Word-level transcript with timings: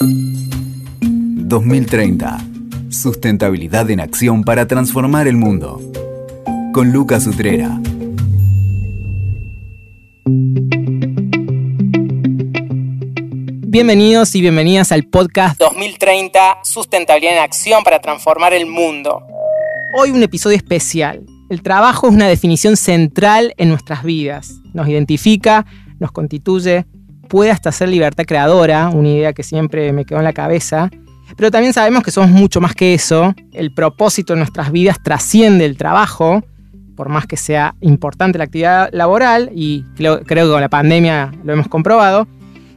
2030. 0.00 2.38
Sustentabilidad 2.90 3.90
en 3.90 4.00
acción 4.00 4.44
para 4.44 4.68
transformar 4.68 5.26
el 5.26 5.36
mundo. 5.36 5.80
Con 6.72 6.92
Lucas 6.92 7.26
Utrera. 7.26 7.80
Bienvenidos 13.68 14.34
y 14.34 14.40
bienvenidas 14.42 14.92
al 14.92 15.04
podcast 15.04 15.58
2030 15.58 16.58
Sustentabilidad 16.62 17.32
en 17.34 17.42
Acción 17.42 17.82
para 17.82 18.00
transformar 18.00 18.52
el 18.52 18.66
mundo. 18.66 19.22
Hoy 19.98 20.10
un 20.10 20.22
episodio 20.22 20.58
especial. 20.58 21.24
El 21.48 21.62
trabajo 21.62 22.08
es 22.08 22.14
una 22.14 22.28
definición 22.28 22.76
central 22.76 23.54
en 23.56 23.70
nuestras 23.70 24.02
vidas. 24.02 24.60
Nos 24.74 24.88
identifica, 24.88 25.64
nos 25.98 26.12
constituye, 26.12 26.84
puede 27.26 27.50
hasta 27.50 27.72
ser 27.72 27.88
libertad 27.88 28.24
creadora, 28.24 28.88
una 28.88 29.08
idea 29.08 29.32
que 29.32 29.42
siempre 29.42 29.92
me 29.92 30.04
quedó 30.04 30.18
en 30.18 30.24
la 30.24 30.32
cabeza. 30.32 30.90
Pero 31.36 31.50
también 31.50 31.72
sabemos 31.72 32.02
que 32.02 32.10
somos 32.10 32.30
mucho 32.30 32.60
más 32.60 32.74
que 32.74 32.94
eso. 32.94 33.34
El 33.52 33.72
propósito 33.72 34.32
de 34.32 34.38
nuestras 34.38 34.70
vidas 34.70 35.02
trasciende 35.02 35.64
el 35.64 35.76
trabajo, 35.76 36.42
por 36.94 37.08
más 37.08 37.26
que 37.26 37.36
sea 37.36 37.74
importante 37.80 38.38
la 38.38 38.44
actividad 38.44 38.88
laboral, 38.92 39.50
y 39.54 39.84
creo, 39.96 40.22
que 40.22 40.34
con 40.34 40.60
la 40.60 40.68
pandemia 40.68 41.32
lo 41.44 41.52
hemos 41.52 41.68
comprobado. 41.68 42.26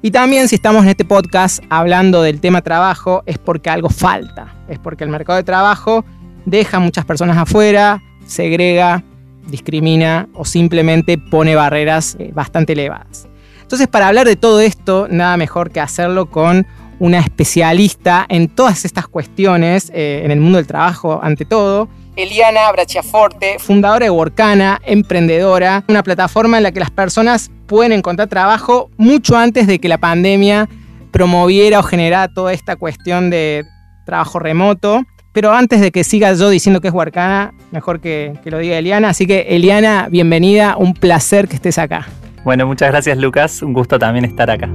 Y 0.02 0.12
también 0.12 0.48
si 0.48 0.56
estamos 0.56 0.84
en 0.84 0.90
este 0.90 1.06
podcast 1.06 1.64
hablando 1.70 2.22
del 2.22 2.40
tema 2.40 2.62
trabajo, 2.62 3.24
es 3.26 3.38
porque 3.38 3.70
algo 3.70 3.90
falta. 3.90 4.56
Es 4.68 4.80
porque 4.80 5.04
el 5.04 5.10
mercado 5.10 5.38
de 5.38 5.44
trabajo 5.44 6.06
deja 6.46 6.78
a 6.78 6.80
muchas 6.80 7.06
personas 7.06 7.38
afuera, 7.38 8.02
segrega, 8.26 9.04
discrimina 9.48 10.28
o 10.34 10.46
simplemente 10.46 11.18
pone 11.18 11.56
barreras 11.56 12.16
eh, 12.20 12.32
bastante 12.34 12.74
elevadas. 12.74 13.29
Entonces, 13.70 13.88
para 13.88 14.08
hablar 14.08 14.26
de 14.26 14.36
todo 14.36 14.62
esto, 14.62 15.08
nada 15.12 15.38
mejor 15.38 15.70
que 15.70 15.80
hacerlo 15.80 16.26
con 16.32 16.66
una 16.98 17.20
especialista 17.20 18.26
en 18.28 18.48
todas 18.48 18.84
estas 18.84 19.08
cuestiones, 19.08 19.92
eh, 19.94 20.24
en 20.26 20.32
el 20.32 20.40
mundo 20.40 20.58
del 20.58 20.66
trabajo 20.66 21.20
ante 21.22 21.46
todo. 21.46 21.88
Eliana 22.16 22.72
Brachiaforte, 22.72 23.60
fundadora 23.60 24.06
de 24.06 24.10
Workana, 24.10 24.82
emprendedora, 24.84 25.84
una 25.88 26.02
plataforma 26.02 26.58
en 26.58 26.64
la 26.64 26.72
que 26.72 26.80
las 26.80 26.90
personas 26.90 27.52
pueden 27.68 27.92
encontrar 27.92 28.28
trabajo 28.28 28.90
mucho 28.98 29.38
antes 29.38 29.68
de 29.68 29.78
que 29.78 29.88
la 29.88 30.00
pandemia 30.00 30.68
promoviera 31.12 31.78
o 31.78 31.84
generara 31.84 32.28
toda 32.28 32.54
esta 32.54 32.76
cuestión 32.76 33.30
de 33.30 33.68
trabajo 34.04 34.40
remoto. 34.40 35.04
Pero 35.32 35.54
antes 35.54 35.80
de 35.80 35.92
que 35.92 36.04
siga 36.04 36.34
yo 36.34 36.50
diciendo 36.50 36.82
que 36.82 36.88
es 36.88 36.94
Workana, 36.96 37.54
mejor 37.70 38.00
que, 38.02 38.34
que 38.44 38.50
lo 38.50 38.58
diga 38.58 38.80
Eliana. 38.80 39.10
Así 39.10 39.28
que 39.28 39.42
Eliana, 39.50 40.08
bienvenida, 40.10 40.76
un 40.76 40.96
placer 40.96 41.48
que 41.48 41.56
estés 41.56 41.78
acá. 41.78 42.08
Bueno, 42.44 42.66
muchas 42.66 42.90
gracias 42.90 43.18
Lucas, 43.18 43.62
un 43.62 43.74
gusto 43.74 44.00
también 44.00 44.26
estar 44.26 44.50
acá. 44.50 44.70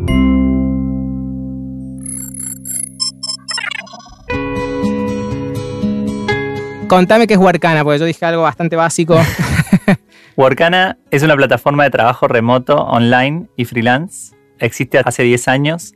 Contame 6.89 7.27
qué 7.27 7.35
es 7.35 7.41
Workana, 7.41 7.83
porque 7.83 7.99
yo 7.99 8.05
dije 8.05 8.25
algo 8.25 8.43
bastante 8.43 8.77
básico. 8.77 9.19
Workana 10.37 10.99
es 11.11 11.23
una 11.23 11.35
plataforma 11.35 11.85
de 11.85 11.91
trabajo 11.91 12.29
remoto, 12.29 12.77
online 12.85 13.49
y 13.57 13.65
freelance. 13.65 14.35
Existe 14.59 15.01
hace 15.05 15.23
10 15.23 15.49
años. 15.49 15.95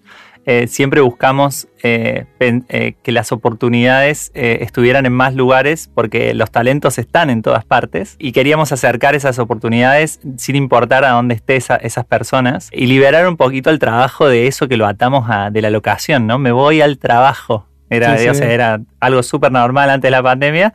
Eh, 0.51 0.67
siempre 0.67 1.03
buscamos 1.03 1.69
eh, 1.83 2.25
eh, 2.41 2.95
que 3.03 3.13
las 3.13 3.33
oportunidades 3.33 4.31
estuvieran 4.33 5.05
en 5.05 5.13
más 5.13 5.35
lugares 5.35 5.91
porque 5.95 6.33
los 6.33 6.51
talentos 6.51 6.97
están 6.97 7.29
en 7.29 7.43
todas 7.43 7.67
partes 7.67 8.17
y 8.19 8.33
queríamos 8.33 8.73
acercar 8.73 9.15
esas 9.15 9.39
oportunidades 9.39 10.21
sin 10.39 10.57
importar 10.57 11.05
a 11.05 11.11
dónde 11.11 11.35
estén 11.35 11.59
esas 11.83 12.07
personas 12.07 12.71
y 12.73 12.87
liberar 12.87 13.29
un 13.29 13.37
poquito 13.37 13.69
el 13.69 13.79
trabajo 13.79 14.27
de 14.27 14.47
eso 14.47 14.69
que 14.69 14.79
lo 14.79 14.87
atamos 14.87 15.27
a, 15.29 15.51
de 15.51 15.61
la 15.61 15.69
locación, 15.69 16.27
¿no? 16.27 16.39
Me 16.39 16.51
voy 16.51 16.81
al 16.81 16.97
trabajo. 16.97 17.67
Era, 17.91 18.17
era 18.17 18.81
algo 19.01 19.23
súper 19.23 19.53
normal 19.53 19.91
antes 19.91 20.09
de 20.09 20.13
la 20.13 20.23
pandemia. 20.23 20.73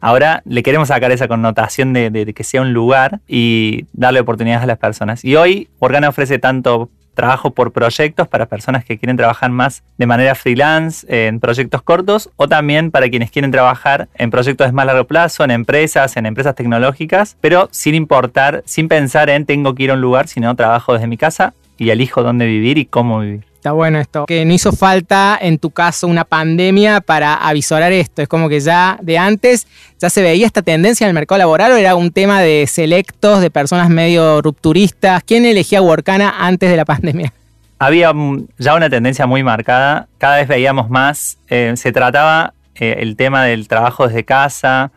Ahora 0.00 0.42
le 0.44 0.62
queremos 0.62 0.86
sacar 0.86 1.10
esa 1.10 1.26
connotación 1.26 1.92
de, 1.92 2.10
de, 2.10 2.32
que 2.32 2.44
sea 2.44 2.60
un 2.60 2.72
lugar 2.72 3.18
y 3.26 3.86
darle 3.92 4.20
oportunidades 4.20 4.62
a 4.62 4.66
las 4.66 4.78
personas. 4.78 5.24
Y 5.24 5.34
hoy 5.34 5.68
Organa 5.80 6.10
ofrece 6.10 6.38
tanto 6.38 6.90
trabajo 7.16 7.50
por 7.50 7.72
proyectos 7.72 8.28
para 8.28 8.46
personas 8.46 8.84
que 8.84 8.98
quieren 8.98 9.16
trabajar 9.16 9.50
más 9.50 9.82
de 9.98 10.06
manera 10.06 10.36
freelance 10.36 11.04
en 11.08 11.40
proyectos 11.40 11.82
cortos 11.82 12.30
o 12.36 12.46
también 12.46 12.92
para 12.92 13.08
quienes 13.08 13.32
quieren 13.32 13.50
trabajar 13.50 14.08
en 14.14 14.30
proyectos 14.30 14.68
de 14.68 14.72
más 14.72 14.86
largo 14.86 15.04
plazo, 15.04 15.42
en 15.42 15.50
empresas, 15.50 16.16
en 16.16 16.26
empresas 16.26 16.54
tecnológicas, 16.54 17.36
pero 17.40 17.68
sin 17.72 17.96
importar, 17.96 18.62
sin 18.66 18.86
pensar 18.86 19.30
en 19.30 19.46
tengo 19.46 19.74
que 19.74 19.84
ir 19.84 19.90
a 19.90 19.94
un 19.94 20.00
lugar, 20.00 20.28
sino 20.28 20.54
trabajo 20.54 20.92
desde 20.92 21.08
mi 21.08 21.16
casa 21.16 21.54
y 21.78 21.90
elijo 21.90 22.22
dónde 22.22 22.46
vivir 22.46 22.78
y 22.78 22.86
cómo 22.86 23.20
vivir. 23.20 23.45
Bueno 23.72 23.98
esto. 23.98 24.26
Que 24.26 24.44
no 24.44 24.52
hizo 24.52 24.72
falta, 24.72 25.38
en 25.40 25.58
tu 25.58 25.70
caso, 25.70 26.06
una 26.06 26.24
pandemia 26.24 27.00
para 27.00 27.34
avisorar 27.34 27.92
esto. 27.92 28.22
Es 28.22 28.28
como 28.28 28.48
que 28.48 28.60
ya 28.60 28.98
de 29.02 29.18
antes 29.18 29.66
ya 29.98 30.10
se 30.10 30.22
veía 30.22 30.46
esta 30.46 30.62
tendencia 30.62 31.04
en 31.04 31.08
el 31.08 31.14
mercado 31.14 31.38
laboral 31.38 31.72
o 31.72 31.76
era 31.76 31.94
un 31.94 32.10
tema 32.10 32.40
de 32.40 32.66
selectos, 32.66 33.40
de 33.40 33.50
personas 33.50 33.88
medio 33.88 34.42
rupturistas. 34.42 35.22
¿Quién 35.24 35.44
elegía 35.44 35.82
Workana 35.82 36.34
antes 36.38 36.70
de 36.70 36.76
la 36.76 36.84
pandemia? 36.86 37.32
Había 37.78 38.12
ya 38.58 38.74
una 38.74 38.88
tendencia 38.88 39.26
muy 39.26 39.42
marcada. 39.42 40.08
Cada 40.18 40.36
vez 40.36 40.48
veíamos 40.48 40.88
más. 40.88 41.38
Eh, 41.48 41.72
se 41.76 41.92
trataba 41.92 42.54
eh, 42.74 42.96
el 43.00 43.16
tema 43.16 43.44
del 43.44 43.68
trabajo 43.68 44.06
desde 44.06 44.24
casa 44.24 44.90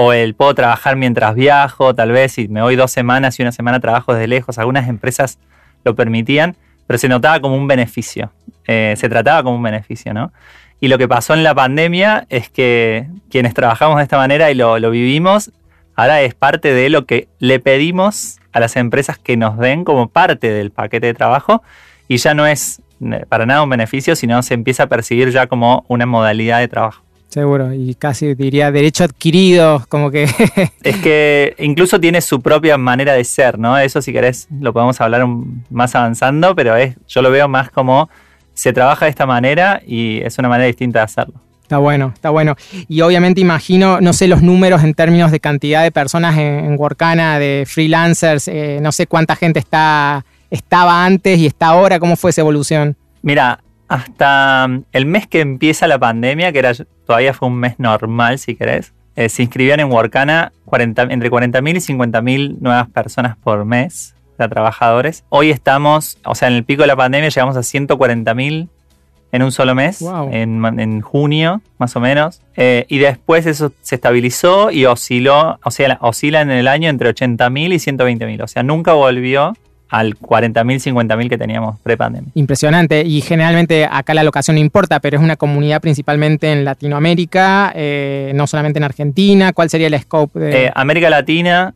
o 0.00 0.12
el 0.12 0.34
puedo 0.34 0.54
trabajar 0.54 0.94
mientras 0.94 1.34
viajo, 1.34 1.92
tal 1.92 2.12
vez 2.12 2.30
si 2.30 2.46
me 2.46 2.62
voy 2.62 2.76
dos 2.76 2.92
semanas 2.92 3.36
y 3.38 3.42
una 3.42 3.50
semana 3.50 3.80
trabajo 3.80 4.14
desde 4.14 4.28
lejos. 4.28 4.56
Algunas 4.56 4.88
empresas 4.88 5.38
lo 5.84 5.96
permitían 5.96 6.56
pero 6.88 6.98
se 6.98 7.06
notaba 7.06 7.38
como 7.38 7.54
un 7.54 7.68
beneficio, 7.68 8.32
eh, 8.66 8.94
se 8.96 9.08
trataba 9.08 9.42
como 9.44 9.56
un 9.56 9.62
beneficio, 9.62 10.12
¿no? 10.14 10.32
Y 10.80 10.88
lo 10.88 10.96
que 10.96 11.06
pasó 11.06 11.34
en 11.34 11.44
la 11.44 11.54
pandemia 11.54 12.26
es 12.30 12.48
que 12.48 13.06
quienes 13.30 13.52
trabajamos 13.52 13.98
de 13.98 14.04
esta 14.04 14.16
manera 14.16 14.50
y 14.50 14.54
lo, 14.54 14.90
vivimos, 14.90 15.52
ahora 15.96 16.22
es 16.22 16.34
parte 16.34 16.72
de 16.72 16.88
lo 16.88 17.04
que 17.04 17.28
le 17.40 17.60
pedimos 17.60 18.38
a 18.52 18.60
las 18.60 18.74
empresas 18.76 19.18
que 19.18 19.36
nos 19.36 19.58
den 19.58 19.84
como 19.84 20.08
parte 20.08 20.50
del 20.50 20.70
paquete 20.70 21.08
de 21.08 21.14
trabajo 21.14 21.62
y 22.08 22.16
ya 22.16 22.32
no 22.32 22.46
es 22.46 22.80
eh, 23.04 23.26
para 23.28 23.44
nada 23.44 23.62
un 23.62 23.70
beneficio, 23.70 24.16
sino 24.16 24.42
se 24.42 24.54
empieza 24.54 24.84
a 24.84 24.86
percibir 24.86 25.30
ya 25.30 25.46
como 25.46 25.84
una 25.88 26.06
modalidad 26.06 26.60
de 26.60 26.68
trabajo. 26.68 27.02
Seguro, 27.28 27.74
y 27.74 27.94
casi 27.94 28.34
diría 28.34 28.72
derecho 28.72 29.04
adquirido, 29.04 29.84
como 29.90 30.10
que... 30.10 30.24
es 30.82 30.96
que 30.96 31.54
incluso 31.58 32.00
tiene 32.00 32.22
su 32.22 32.40
propia 32.40 32.78
manera 32.78 33.12
de 33.12 33.22
ser, 33.24 33.58
¿no? 33.58 33.76
Eso 33.78 34.00
si 34.00 34.12
querés 34.12 34.48
lo 34.60 34.72
podemos 34.72 34.98
hablar 35.00 35.26
más 35.68 35.94
avanzando, 35.94 36.54
pero 36.54 36.74
es, 36.74 36.96
yo 37.06 37.20
lo 37.20 37.30
veo 37.30 37.46
más 37.46 37.70
como 37.70 38.08
se 38.54 38.72
trabaja 38.72 39.04
de 39.04 39.10
esta 39.10 39.26
manera 39.26 39.82
y 39.86 40.20
es 40.22 40.38
una 40.38 40.48
manera 40.48 40.66
distinta 40.66 41.00
de 41.00 41.04
hacerlo. 41.04 41.34
Está 41.62 41.76
bueno, 41.76 42.12
está 42.14 42.30
bueno. 42.30 42.56
Y 42.88 43.02
obviamente 43.02 43.42
imagino, 43.42 44.00
no 44.00 44.14
sé 44.14 44.26
los 44.26 44.40
números 44.40 44.82
en 44.82 44.94
términos 44.94 45.30
de 45.30 45.38
cantidad 45.38 45.82
de 45.82 45.92
personas 45.92 46.38
en, 46.38 46.76
Workana, 46.78 47.38
de 47.38 47.64
freelancers, 47.68 48.48
eh, 48.48 48.78
no 48.80 48.90
sé 48.90 49.06
cuánta 49.06 49.36
gente 49.36 49.58
está, 49.58 50.24
estaba 50.50 51.04
antes 51.04 51.38
y 51.38 51.44
está 51.44 51.66
ahora, 51.66 52.00
¿cómo 52.00 52.16
fue 52.16 52.30
esa 52.30 52.40
evolución? 52.40 52.96
Mira, 53.20 53.60
hasta 53.86 54.66
el 54.92 55.04
mes 55.04 55.26
que 55.26 55.40
empieza 55.40 55.86
la 55.86 55.98
pandemia, 55.98 56.52
que 56.52 56.58
era 56.58 56.72
todavía 57.08 57.32
fue 57.32 57.48
un 57.48 57.56
mes 57.56 57.78
normal, 57.78 58.38
si 58.38 58.54
querés, 58.54 58.92
eh, 59.16 59.30
se 59.30 59.42
inscribían 59.42 59.80
en 59.80 59.90
Workana 59.90 60.52
entre 60.70 61.30
40.000 61.30 61.76
y 61.76 61.96
50.000 61.96 62.58
nuevas 62.60 62.86
personas 62.90 63.34
por 63.38 63.64
mes, 63.64 64.14
de 64.38 64.46
trabajadores. 64.46 65.24
Hoy 65.30 65.50
estamos, 65.50 66.18
o 66.26 66.34
sea, 66.34 66.48
en 66.48 66.54
el 66.54 66.64
pico 66.64 66.82
de 66.82 66.88
la 66.88 66.96
pandemia 66.96 67.30
llegamos 67.30 67.56
a 67.56 67.60
140.000 67.60 68.68
en 69.32 69.42
un 69.42 69.52
solo 69.52 69.74
mes, 69.74 70.04
en, 70.30 71.00
junio 71.00 71.62
más 71.78 71.96
o 71.96 72.00
menos, 72.00 72.42
eh, 72.56 72.84
y 72.88 72.98
después 72.98 73.46
eso 73.46 73.72
se 73.80 73.94
estabilizó 73.94 74.70
y 74.70 74.84
osciló, 74.84 75.58
o 75.64 75.70
sea, 75.70 75.96
oscila 76.02 76.42
en 76.42 76.50
el 76.50 76.68
año 76.68 76.90
entre 76.90 77.08
80.000 77.08 77.72
y 77.72 77.76
120.000, 77.76 78.42
o 78.42 78.46
sea, 78.46 78.62
nunca 78.62 78.92
volvió 78.92 79.54
al 79.88 80.18
40.000, 80.18 80.92
50.000 80.94 81.28
que 81.28 81.38
teníamos 81.38 81.78
pre-pandemia. 81.80 82.30
Impresionante. 82.34 83.02
Y 83.02 83.20
generalmente 83.20 83.86
acá 83.90 84.14
la 84.14 84.22
locación 84.22 84.56
no 84.56 84.60
importa, 84.60 85.00
pero 85.00 85.16
es 85.16 85.22
una 85.22 85.36
comunidad 85.36 85.80
principalmente 85.80 86.52
en 86.52 86.64
Latinoamérica, 86.64 87.72
eh, 87.74 88.32
no 88.34 88.46
solamente 88.46 88.78
en 88.78 88.84
Argentina. 88.84 89.52
¿Cuál 89.52 89.70
sería 89.70 89.86
el 89.86 89.98
scope? 89.98 90.38
De... 90.38 90.66
Eh, 90.66 90.72
América 90.74 91.10
Latina, 91.10 91.74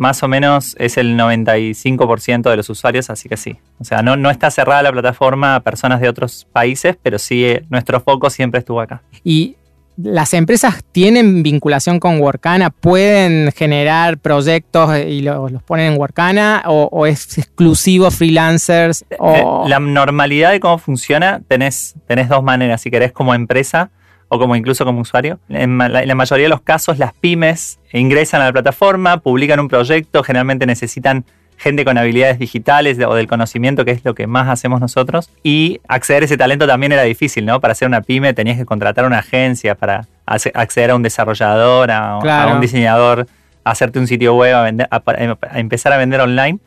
más 0.00 0.22
o 0.22 0.28
menos 0.28 0.76
es 0.78 0.96
el 0.96 1.14
95% 1.18 2.48
de 2.48 2.56
los 2.56 2.70
usuarios, 2.70 3.10
así 3.10 3.28
que 3.28 3.36
sí. 3.36 3.58
O 3.78 3.84
sea, 3.84 4.00
no, 4.00 4.16
no 4.16 4.30
está 4.30 4.50
cerrada 4.50 4.82
la 4.82 4.92
plataforma 4.92 5.56
a 5.56 5.60
personas 5.60 6.00
de 6.00 6.08
otros 6.08 6.46
países, 6.50 6.96
pero 7.02 7.18
sí 7.18 7.44
eh, 7.44 7.64
nuestro 7.68 8.00
foco 8.00 8.30
siempre 8.30 8.60
estuvo 8.60 8.80
acá. 8.80 9.02
Y 9.22 9.56
las 10.02 10.34
empresas 10.34 10.84
tienen 10.92 11.42
vinculación 11.42 12.00
con 12.00 12.20
Workana, 12.20 12.70
pueden 12.70 13.52
generar 13.52 14.18
proyectos 14.18 14.98
y 14.98 15.22
los, 15.22 15.50
ponen 15.64 15.92
en 15.92 15.98
Workana 15.98 16.62
o, 16.66 17.06
es 17.06 17.38
exclusivo 17.38 18.10
freelancers. 18.10 19.04
Eh, 19.10 19.44
la 19.66 19.80
normalidad 19.80 20.50
de 20.50 20.60
cómo 20.60 20.78
funciona, 20.78 21.40
tenés, 21.48 21.94
tenés 22.06 22.28
dos 22.28 22.42
maneras, 22.42 22.80
si 22.80 22.90
querés 22.90 23.12
como 23.12 23.34
empresa 23.34 23.90
o 24.28 24.38
como 24.38 24.56
incluso 24.56 24.84
como 24.84 25.00
usuario. 25.00 25.40
En 25.48 25.76
la, 25.78 26.14
mayoría 26.14 26.44
de 26.44 26.50
los 26.50 26.60
casos 26.60 26.98
las 26.98 27.12
pymes 27.12 27.80
ingresan 27.92 28.40
a 28.40 28.46
la 28.46 28.52
plataforma, 28.52 29.18
publican 29.18 29.60
un 29.60 29.68
proyecto, 29.68 30.22
generalmente 30.22 30.66
necesitan 30.66 31.24
gente 31.60 31.84
con 31.84 31.98
habilidades 31.98 32.38
digitales 32.38 32.98
o 33.06 33.14
del 33.14 33.26
conocimiento, 33.26 33.84
que 33.84 33.90
es 33.90 34.02
lo 34.02 34.14
que 34.14 34.26
más 34.26 34.48
hacemos 34.48 34.80
nosotros. 34.80 35.30
Y 35.42 35.80
acceder 35.88 36.22
a 36.22 36.24
ese 36.24 36.38
talento 36.38 36.66
también 36.66 36.92
era 36.92 37.02
difícil, 37.02 37.44
¿no? 37.44 37.60
Para 37.60 37.72
hacer 37.72 37.86
una 37.86 38.00
pyme 38.00 38.32
tenías 38.32 38.56
que 38.56 38.64
contratar 38.64 39.04
una 39.04 39.18
agencia 39.18 39.74
para 39.74 40.06
acceder 40.26 40.90
a 40.90 40.94
un 40.94 41.02
desarrollador, 41.02 41.90
a, 41.90 42.48
un 42.54 42.60
diseñador, 42.62 43.26
a 43.62 43.70
hacerte 43.72 43.98
un 43.98 44.06
sitio 44.06 44.34
web, 44.34 44.54
a, 44.90 45.58
empezar 45.58 45.92
a 45.92 45.98
vender 45.98 46.22
online. 46.22 46.58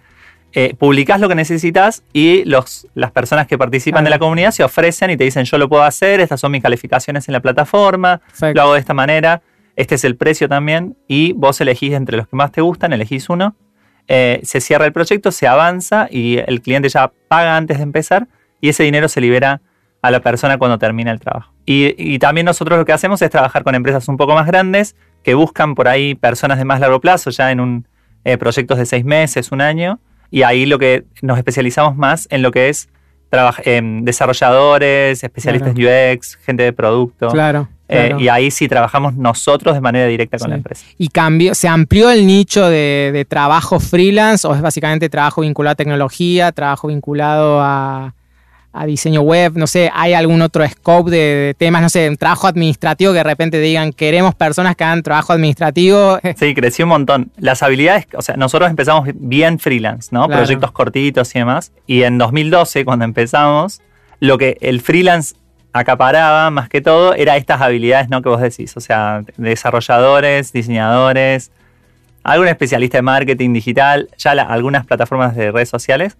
Eh, 0.56 0.75
publicás 0.78 1.19
lo 1.19 1.28
que 1.28 1.34
necesitas 1.34 2.04
y 2.13 2.45
los, 2.45 2.86
las 2.94 3.10
personas 3.10 3.48
que 3.48 3.57
participan 3.57 4.04
de 4.04 4.12
la 4.12 4.19
comunidad 4.19 4.51
se 4.51 4.63
ofrecen 4.63 5.10
y 5.10 5.18
te 5.18 5.24
dicen 5.24 5.45
yo 5.45 5.57
lo 5.57 5.68
puedo 5.68 5.81
hacer, 5.81 6.19
estas 6.19 6.40
son 6.40 6.51
mis 6.51 6.62
calificaciones 6.62 7.28
en 7.28 7.34
la 7.34 7.40
plataforma, 7.40 8.22
lo 8.40 8.62
hago 8.62 8.74
de 8.75 8.80
esta 8.80 8.94
manera, 8.94 9.42
este 9.75 9.95
es 9.95 10.04
el 10.04 10.16
precio 10.16 10.48
también 10.48 10.95
y 11.07 11.34
vos 11.34 11.60
elegís 11.60 11.94
entre 11.94 12.18
los 12.18 12.28
que 12.28 12.36
más 12.36 12.51
te 12.51 12.62
gustan, 12.62 12.94
elegís 12.94 13.30
uno 13.30 13.56
eh, 14.08 14.42
se 14.44 14.62
cierra 14.62 14.86
el 14.86 14.94
proyecto, 14.94 15.32
se 15.32 15.48
avanza 15.48 16.08
y 16.10 16.38
el 16.38 16.62
cliente 16.62 16.90
ya 16.90 17.12
paga 17.28 17.58
antes 17.58 17.78
de 17.78 17.84
empezar 17.84 18.28
y 18.62 18.70
ese 18.70 18.84
dinero 18.84 19.08
se 19.08 19.22
libera 19.22 19.62
a 20.02 20.12
la 20.12 20.20
persona 20.20 20.58
cuando 20.58 20.78
termina 20.78 21.12
el 21.12 21.20
trabajo. 21.20 21.54
Y, 21.66 22.20
también 22.20 22.46
nosotros 22.46 22.78
lo 22.78 22.86
que 22.86 22.92
hacemos 22.92 23.22
es 23.22 23.30
trabajar 23.30 23.64
con 23.64 23.74
empresas 23.74 24.08
un 24.10 24.18
poco 24.18 24.34
más 24.34 24.46
grandes 24.46 24.96
que 25.24 25.34
buscan 25.34 25.76
por 25.76 25.88
ahí 25.88 26.16
personas 26.16 26.58
de 26.58 26.66
más 26.66 26.82
largo 26.82 27.00
plazo, 27.00 27.30
ya 27.30 27.52
en 27.52 27.62
un, 27.62 27.88
eh, 28.26 28.38
proyectos 28.38 28.78
de 28.78 28.86
seis 28.86 29.06
meses, 29.06 29.52
un 29.54 29.62
año, 29.62 30.00
y 30.30 30.44
ahí 30.44 30.66
lo 30.66 30.78
que 30.78 31.06
nos 31.22 31.38
especializamos 31.38 31.96
más 31.96 32.28
en 32.32 32.42
lo 32.42 32.52
que 32.52 32.68
es 32.68 32.90
desarrolladores, 34.02 35.24
especialistas 35.24 35.74
en 35.76 36.14
UX, 36.16 36.36
gente 36.36 36.64
de 36.64 36.74
producto. 36.74 37.30
Claro. 37.30 37.68
Eh, 37.89 38.15
y 38.18 38.27
ahí 38.30 38.50
sí 38.50 38.68
trabajamos 38.68 39.13
nosotros 39.15 39.75
de 39.75 39.81
manera 39.81 40.07
directa 40.07 40.38
con 40.38 40.50
la 40.50 40.56
empresa. 40.56 40.85
¿Y 40.97 41.09
cambió, 41.09 41.53
se 41.53 41.68
amplió 41.68 42.09
el 42.09 42.25
nicho 42.25 42.68
de, 42.68 43.25
trabajo 43.27 43.80
freelance 43.80 44.47
o 44.47 44.56
es 44.56 44.62
básicamente 44.62 45.09
trabajo 45.09 45.41
vinculado 45.41 45.74
a 45.74 45.75
tecnología, 45.75 46.51
trabajo 46.51 46.88
vinculado 46.88 47.59
a, 47.62 48.13
diseño 48.88 49.21
web? 49.21 49.53
No 49.56 49.68
sé, 49.68 49.91
¿hay 49.94 50.13
algún 50.13 50.41
otro 50.41 50.68
scope 50.68 51.12
de, 51.12 51.56
temas? 51.57 51.81
No 51.81 51.89
sé, 51.89 52.15
trabajo 52.18 52.47
administrativo 52.47 53.12
que 53.12 53.18
de 53.18 53.24
repente 53.24 53.59
digan, 53.59 53.91
queremos 53.91 54.33
personas 54.33 54.75
que 54.75 54.83
hagan 54.83 55.03
trabajo 55.03 55.33
administrativo. 55.33 56.19
Sí, 56.38 56.56
creció 56.56 56.85
un 56.85 56.89
montón. 56.89 57.31
Las 57.38 57.63
habilidades, 57.63 58.07
o 58.15 58.21
sea, 58.21 58.35
nosotros 58.38 58.69
empezamos 58.69 59.09
bien 59.13 59.59
freelance, 59.59 60.09
¿no? 60.12 60.27
Proyectos 60.27 60.71
cortitos 60.71 61.35
y 61.35 61.39
demás. 61.39 61.71
Y 61.85 62.03
en 62.03 62.18
2012, 62.18 62.85
cuando 62.85 63.06
empezamos, 63.06 63.81
lo 64.19 64.38
que 64.38 64.57
el 64.62 64.80
freelance 64.80 65.35
acaparaba 65.74 66.52
más 66.52 66.70
que 66.70 66.81
todo 66.81 67.16
era 67.16 67.36
estas 67.36 67.60
habilidades 67.60 68.08
¿no? 68.10 68.22
que 68.22 68.30
vos 68.30 68.40
decís, 68.40 68.78
o 68.78 68.80
sea, 68.80 69.24
desarrolladores, 69.38 70.54
diseñadores, 70.54 71.52
algún 72.24 72.48
especialista 72.48 73.00
de 73.00 73.02
marketing 73.02 73.54
digital, 73.54 74.10
ya 74.18 74.31
algunas 74.31 74.86
plataformas 74.86 75.36
de 75.36 75.52
redes 75.52 75.70
sociales, 75.70 76.16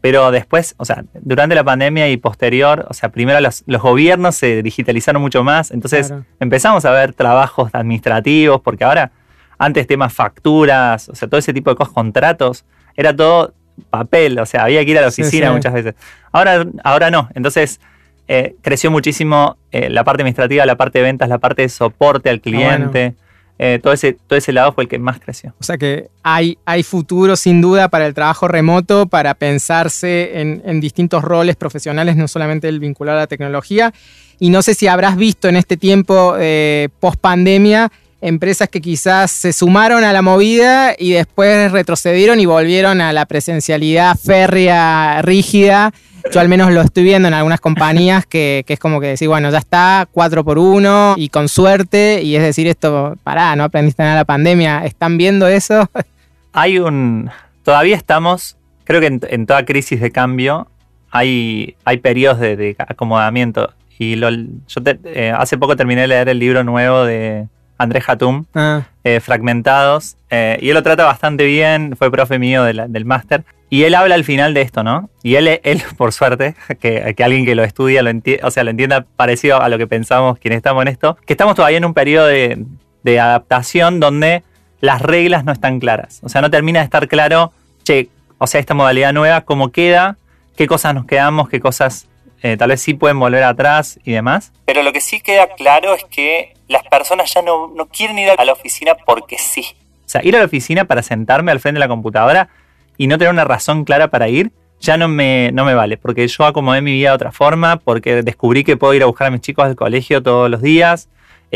pero 0.00 0.30
después, 0.30 0.74
o 0.78 0.84
sea, 0.84 1.04
durante 1.14 1.54
la 1.54 1.64
pandemia 1.64 2.08
y 2.08 2.16
posterior, 2.16 2.86
o 2.88 2.94
sea, 2.94 3.08
primero 3.10 3.40
los, 3.40 3.64
gobiernos 3.66 4.36
se 4.36 4.62
digitalizaron 4.62 5.20
mucho 5.20 5.42
más, 5.42 5.70
entonces 5.70 6.14
empezamos 6.40 6.84
a 6.84 6.92
ver 6.92 7.14
trabajos 7.14 7.70
administrativos, 7.72 8.60
porque 8.60 8.84
ahora, 8.84 9.10
antes 9.58 9.86
temas 9.86 10.12
facturas, 10.12 11.08
o 11.08 11.14
sea, 11.14 11.28
todo 11.28 11.38
ese 11.38 11.52
tipo 11.52 11.70
de 11.70 11.76
cosas, 11.76 11.92
contratos, 11.92 12.64
era 12.96 13.14
todo 13.14 13.54
papel, 13.90 14.38
o 14.38 14.46
sea, 14.46 14.64
había 14.64 14.84
que 14.84 14.92
ir 14.92 14.98
a 14.98 15.00
la 15.00 15.08
oficina 15.08 15.50
muchas 15.50 15.72
veces. 15.72 15.94
Ahora, 16.30 16.64
ahora 16.84 17.10
no, 17.10 17.28
entonces 17.34 17.80
eh, 18.26 18.56
creció 18.62 18.90
muchísimo 18.90 19.58
eh, 19.70 19.90
la 19.90 20.02
parte 20.02 20.22
administrativa, 20.22 20.64
la 20.64 20.76
parte 20.76 20.98
de 20.98 21.04
ventas, 21.04 21.28
la 21.28 21.38
parte 21.38 21.62
de 21.62 21.68
soporte 21.68 22.30
al 22.30 22.40
cliente. 22.40 23.14
Eh, 23.58 23.78
todo, 23.82 23.92
ese, 23.92 24.16
todo 24.26 24.36
ese 24.36 24.52
lado 24.52 24.72
fue 24.72 24.84
el 24.84 24.88
que 24.88 24.98
más 24.98 25.20
creció. 25.20 25.54
O 25.60 25.64
sea 25.64 25.76
que 25.76 26.08
hay, 26.22 26.58
hay 26.64 26.82
futuro 26.82 27.36
sin 27.36 27.60
duda 27.60 27.88
para 27.88 28.06
el 28.06 28.14
trabajo 28.14 28.48
remoto, 28.48 29.06
para 29.06 29.34
pensarse 29.34 30.40
en, 30.40 30.80
distintos 30.80 31.22
roles 31.22 31.54
profesionales, 31.54 32.16
no 32.16 32.26
solamente 32.26 32.68
el 32.68 32.80
vinculado 32.80 33.18
a 33.18 33.22
la 33.22 33.26
tecnología. 33.26 33.92
Y 34.40 34.50
no 34.50 34.62
sé 34.62 34.74
si 34.74 34.88
habrás 34.88 35.16
visto 35.16 35.48
en 35.48 35.56
este 35.56 35.76
tiempo 35.76 36.34
post 36.98 37.20
pandemia 37.20 37.92
empresas 38.20 38.70
que 38.70 38.80
quizás 38.80 39.30
se 39.30 39.52
sumaron 39.52 40.02
a 40.02 40.12
la 40.12 40.22
movida 40.22 40.94
y 40.98 41.12
después 41.12 41.70
retrocedieron 41.70 42.40
y 42.40 42.46
volvieron 42.46 43.02
a 43.02 43.12
la 43.12 43.26
presencialidad 43.26 44.16
férrea, 44.16 45.20
rígida 45.20 45.92
yo 46.32 46.40
al 46.40 46.48
menos 46.48 46.72
lo 46.72 46.80
estoy 46.80 47.04
viendo 47.04 47.28
en 47.28 47.34
algunas 47.34 47.60
compañías 47.60 48.26
que, 48.26 48.64
es 48.66 48.78
como 48.78 49.00
que 49.00 49.08
decir, 49.08 49.28
bueno, 49.28 49.50
ya 49.50 49.58
está, 49.58 50.08
cuatro 50.10 50.44
por 50.44 50.58
uno 50.58 51.14
y 51.16 51.28
con 51.28 51.48
suerte, 51.48 52.22
y 52.22 52.36
es 52.36 52.42
decir, 52.42 52.66
esto, 52.66 53.16
pará, 53.22 53.54
no 53.56 53.64
aprendiste 53.64 54.02
nada 54.02 54.14
de 54.14 54.20
la 54.20 54.24
pandemia, 54.24 54.84
¿están 54.84 55.18
viendo 55.18 55.46
eso? 55.46 55.88
Hay 56.52 56.78
un. 56.78 57.30
Todavía 57.62 57.96
estamos, 57.96 58.56
creo 58.84 59.00
que 59.00 59.06
en, 59.06 59.46
toda 59.46 59.64
crisis 59.64 60.00
de 60.00 60.12
cambio 60.12 60.68
hay, 61.10 61.76
hay 61.84 61.96
periodos 61.96 62.38
de, 62.38 62.76
acomodamiento. 62.78 63.72
Y 63.98 64.16
yo 64.16 64.28
eh, 65.04 65.32
hace 65.36 65.56
poco 65.56 65.74
terminé 65.74 66.02
de 66.02 66.08
leer 66.08 66.28
el 66.28 66.38
libro 66.38 66.62
nuevo 66.62 67.04
de 67.04 67.48
Andrés 67.78 68.04
Hatum, 68.08 68.44
ah. 68.54 68.82
eh, 69.02 69.20
Fragmentados, 69.20 70.16
eh, 70.30 70.58
y 70.60 70.68
él 70.68 70.74
lo 70.74 70.82
trata 70.82 71.04
bastante 71.04 71.44
bien, 71.44 71.96
fue 71.96 72.10
profe 72.10 72.38
mío 72.38 72.64
del 72.64 73.04
máster. 73.04 73.44
Y 73.70 73.82
él 73.82 73.94
habla 73.96 74.14
al 74.14 74.22
final 74.22 74.54
de 74.54 74.60
esto, 74.60 74.84
¿no? 74.84 75.10
Y 75.22 75.34
él, 75.34 75.60
él 75.64 75.82
por 75.96 76.12
suerte, 76.12 76.54
que, 76.78 77.14
alguien 77.24 77.44
que 77.44 77.54
lo 77.54 77.64
estudia, 77.64 78.02
lo 78.02 78.10
o 78.42 78.50
sea, 78.50 78.62
lo 78.62 78.70
entienda 78.70 79.04
parecido 79.16 79.60
a 79.60 79.68
lo 79.68 79.78
que 79.78 79.86
pensamos 79.86 80.38
quienes 80.38 80.58
estamos 80.58 80.82
en 80.82 80.88
esto, 80.88 81.16
que 81.26 81.32
estamos 81.32 81.56
todavía 81.56 81.78
en 81.78 81.84
un 81.84 81.94
periodo 81.94 82.26
de, 82.26 82.64
adaptación 83.18 84.00
donde 84.00 84.44
las 84.80 85.02
reglas 85.02 85.44
no 85.44 85.52
están 85.52 85.80
claras. 85.80 86.20
O 86.22 86.28
sea, 86.28 86.40
no 86.40 86.50
termina 86.50 86.80
de 86.80 86.84
estar 86.84 87.08
claro, 87.08 87.52
che, 87.82 88.08
o 88.38 88.46
sea, 88.46 88.60
esta 88.60 88.74
modalidad 88.74 89.12
nueva, 89.12 89.40
cómo 89.40 89.72
queda, 89.72 90.16
qué 90.56 90.66
cosas 90.66 90.94
nos 90.94 91.04
quedamos, 91.04 91.48
qué 91.48 91.60
cosas 91.60 92.06
eh, 92.44 92.58
tal 92.58 92.68
vez 92.68 92.82
sí 92.82 92.92
pueden 92.92 93.18
volver 93.18 93.42
atrás 93.42 93.98
y 94.04 94.12
demás. 94.12 94.52
Pero 94.66 94.82
lo 94.82 94.92
que 94.92 95.00
sí 95.00 95.18
queda 95.20 95.48
claro 95.56 95.94
es 95.94 96.04
que 96.04 96.52
las 96.68 96.82
personas 96.82 97.32
ya 97.32 97.40
no, 97.40 97.72
no 97.74 97.86
quieren 97.86 98.18
ir 98.18 98.28
a 98.36 98.44
la 98.44 98.52
oficina 98.52 98.94
porque 99.06 99.38
sí. 99.38 99.64
O 100.04 100.08
sea, 100.08 100.22
ir 100.22 100.36
a 100.36 100.40
la 100.40 100.44
oficina 100.44 100.84
para 100.84 101.02
sentarme 101.02 101.52
al 101.52 101.60
frente 101.60 101.76
de 101.76 101.80
la 101.80 101.88
computadora 101.88 102.50
y 102.98 103.06
no 103.06 103.16
tener 103.16 103.32
una 103.32 103.44
razón 103.44 103.84
clara 103.84 104.08
para 104.08 104.28
ir, 104.28 104.52
ya 104.78 104.98
no 104.98 105.08
me, 105.08 105.52
no 105.52 105.64
me 105.64 105.72
vale, 105.72 105.96
porque 105.96 106.28
yo 106.28 106.44
acomodé 106.44 106.82
mi 106.82 106.92
vida 106.92 107.08
de 107.08 107.14
otra 107.14 107.32
forma, 107.32 107.76
porque 107.78 108.22
descubrí 108.22 108.62
que 108.62 108.76
puedo 108.76 108.92
ir 108.92 109.02
a 109.02 109.06
buscar 109.06 109.28
a 109.28 109.30
mis 109.30 109.40
chicos 109.40 109.64
al 109.64 109.74
colegio 109.74 110.22
todos 110.22 110.50
los 110.50 110.60
días 110.60 111.08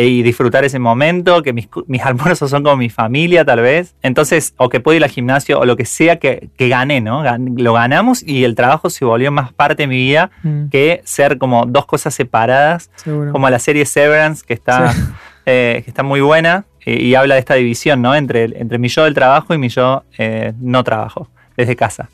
y 0.07 0.23
disfrutar 0.23 0.65
ese 0.65 0.79
momento, 0.79 1.43
que 1.43 1.53
mis, 1.53 1.69
mis, 1.87 2.03
almuerzos 2.05 2.51
son 2.51 2.63
como 2.63 2.77
mi 2.77 2.89
familia 2.89 3.45
tal 3.45 3.61
vez, 3.61 3.95
entonces, 4.03 4.55
o 4.57 4.69
que 4.69 4.81
puedo 4.81 4.97
ir 4.97 5.05
al 5.05 5.11
gimnasio 5.11 5.59
o 5.59 5.65
lo 5.65 5.77
que 5.77 5.85
sea 5.85 6.19
que, 6.19 6.49
que 6.57 6.69
gané, 6.69 7.01
¿no? 7.01 7.25
lo 7.39 7.73
ganamos 7.73 8.23
y 8.23 8.45
el 8.45 8.55
trabajo 8.55 8.91
se 8.91 9.05
volvió 9.05 9.33
más 9.33 9.53
parte 9.53 9.85
de 9.85 9.87
mi 9.87 9.97
vida 9.97 10.31
mm. 10.43 10.69
que 10.69 11.01
ser 11.05 11.39
como 11.39 11.67
dos 11.67 11.87
cosas 11.87 12.15
separadas, 12.15 12.91
como 13.05 13.49
la 13.51 13.59
serie 13.59 13.87
Severance, 13.87 14.45
que 14.47 14.55
está, 14.55 14.95
eh, 15.47 15.83
que 15.85 15.91
está 15.91 16.03
muy 16.03 16.21
buena, 16.21 16.65
y 16.85 17.15
habla 17.15 17.35
de 17.35 17.41
esta 17.41 17.55
división, 17.55 18.01
¿no? 18.01 18.15
Entre, 18.15 18.45
entre 18.45 18.79
mi 18.79 18.89
yo 18.89 19.05
del 19.05 19.15
trabajo 19.15 19.53
y 19.53 19.59
mi 19.59 19.69
yo 19.69 20.05
eh, 20.17 20.53
no 20.59 20.85
trabajo, 20.85 21.29
desde 21.57 21.77
casa. 21.77 22.09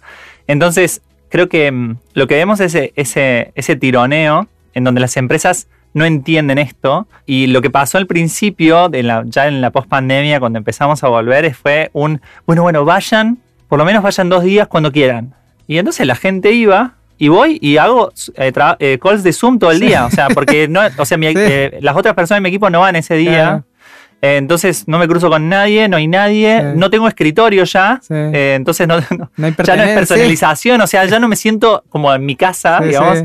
Entonces, 0.46 1.00
creo 1.28 1.48
que 1.48 1.70
mm, 1.70 1.96
lo 2.14 2.26
que 2.26 2.34
vemos 2.34 2.60
es 2.60 2.74
ese, 2.74 3.52
ese, 3.54 3.76
tironeo 3.76 4.48
en 4.74 4.84
donde 4.84 5.00
las 5.00 5.16
empresas 5.16 5.68
no 5.94 6.04
entienden 6.04 6.58
esto. 6.58 7.08
Y 7.24 7.46
lo 7.46 7.62
que 7.62 7.70
pasó 7.70 7.96
al 7.96 8.06
principio, 8.06 8.88
de 8.88 9.02
la, 9.02 9.22
ya 9.26 9.46
en 9.46 9.60
la 9.60 9.70
post-pandemia, 9.70 10.40
cuando 10.40 10.58
empezamos 10.58 11.02
a 11.02 11.08
volver, 11.08 11.54
fue 11.54 11.90
un, 11.94 12.20
bueno, 12.46 12.62
bueno, 12.62 12.84
vayan, 12.84 13.38
por 13.68 13.78
lo 13.78 13.84
menos 13.84 14.02
vayan 14.02 14.28
dos 14.28 14.42
días 14.42 14.68
cuando 14.68 14.92
quieran. 14.92 15.34
Y 15.66 15.78
entonces 15.78 16.06
la 16.06 16.14
gente 16.14 16.52
iba 16.52 16.94
y 17.16 17.28
voy 17.28 17.58
y 17.62 17.78
hago 17.78 18.12
eh, 18.36 18.52
eh, 18.80 18.98
calls 19.00 19.22
de 19.22 19.32
Zoom 19.32 19.58
todo 19.58 19.70
el 19.70 19.80
día, 19.80 20.04
o 20.04 20.10
sea, 20.10 20.28
porque 20.28 20.68
no, 20.68 20.80
o 20.98 21.04
sea, 21.04 21.16
las 21.80 21.96
otras 21.96 22.14
personas 22.14 22.38
de 22.38 22.40
mi 22.42 22.48
equipo 22.50 22.68
no 22.68 22.80
van 22.80 22.96
ese 22.96 23.14
día. 23.14 23.64
Eh, 24.24 24.38
entonces 24.38 24.88
no 24.88 24.98
me 24.98 25.06
cruzo 25.06 25.28
con 25.28 25.50
nadie, 25.50 25.86
no 25.86 25.98
hay 25.98 26.08
nadie, 26.08 26.72
no 26.74 26.88
tengo 26.88 27.06
escritorio 27.06 27.64
ya, 27.64 28.00
eh, 28.08 28.54
entonces 28.56 28.88
no, 28.88 28.98
ya 29.36 29.76
no 29.76 29.82
es 29.82 29.94
personalización, 29.94 30.80
o 30.80 30.86
sea, 30.86 31.04
ya 31.04 31.18
no 31.18 31.28
me 31.28 31.36
siento 31.36 31.84
como 31.90 32.12
en 32.14 32.24
mi 32.24 32.34
casa, 32.34 32.80
digamos. 32.80 33.24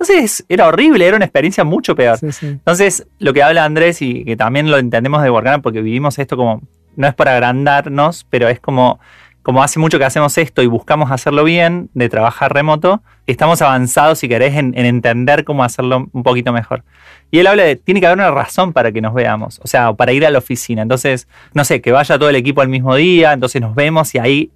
Entonces 0.00 0.44
era 0.48 0.66
horrible, 0.66 1.06
era 1.06 1.16
una 1.16 1.26
experiencia 1.26 1.62
mucho 1.62 1.94
peor. 1.94 2.18
Entonces, 2.40 3.06
lo 3.18 3.34
que 3.34 3.42
habla 3.42 3.66
Andrés 3.66 4.00
y 4.00 4.24
que 4.24 4.34
también 4.34 4.70
lo 4.70 4.78
entendemos 4.78 5.22
de 5.22 5.30
Workana 5.30 5.60
porque 5.60 5.82
vivimos 5.82 6.18
esto 6.18 6.38
como, 6.38 6.62
no 6.96 7.06
es 7.06 7.14
para 7.14 7.32
agrandarnos, 7.34 8.26
pero 8.30 8.48
es 8.48 8.60
como 8.60 8.98
como 9.42 9.62
hace 9.62 9.78
mucho 9.78 9.98
que 9.98 10.04
hacemos 10.04 10.36
esto 10.36 10.62
y 10.62 10.66
buscamos 10.66 11.10
hacerlo 11.10 11.44
bien, 11.44 11.88
de 11.94 12.08
trabajar 12.08 12.52
remoto, 12.52 13.02
estamos 13.26 13.62
avanzados, 13.62 14.18
si 14.18 14.28
querés, 14.28 14.54
en, 14.54 14.74
entender 14.76 15.44
cómo 15.44 15.64
hacerlo 15.64 16.08
un 16.12 16.22
poquito 16.22 16.52
mejor. 16.52 16.84
Y 17.30 17.38
él 17.38 17.46
habla 17.46 17.62
de, 17.62 17.76
tiene 17.76 18.00
que 18.00 18.06
haber 18.06 18.18
una 18.18 18.30
razón 18.30 18.72
para 18.72 18.92
que 18.92 19.00
nos 19.00 19.14
veamos, 19.14 19.60
o 19.62 19.66
sea, 19.66 19.92
para 19.94 20.12
ir 20.12 20.26
a 20.26 20.30
la 20.30 20.38
oficina. 20.38 20.82
Entonces, 20.82 21.26
no 21.54 21.64
sé, 21.64 21.80
que 21.80 21.90
vaya 21.90 22.18
todo 22.18 22.28
el 22.28 22.36
equipo 22.36 22.60
al 22.60 22.68
mismo 22.68 22.94
día, 22.94 23.32
entonces 23.32 23.62
nos 23.62 23.74
vemos 23.74 24.14
y 24.14 24.18
ahí 24.18 24.50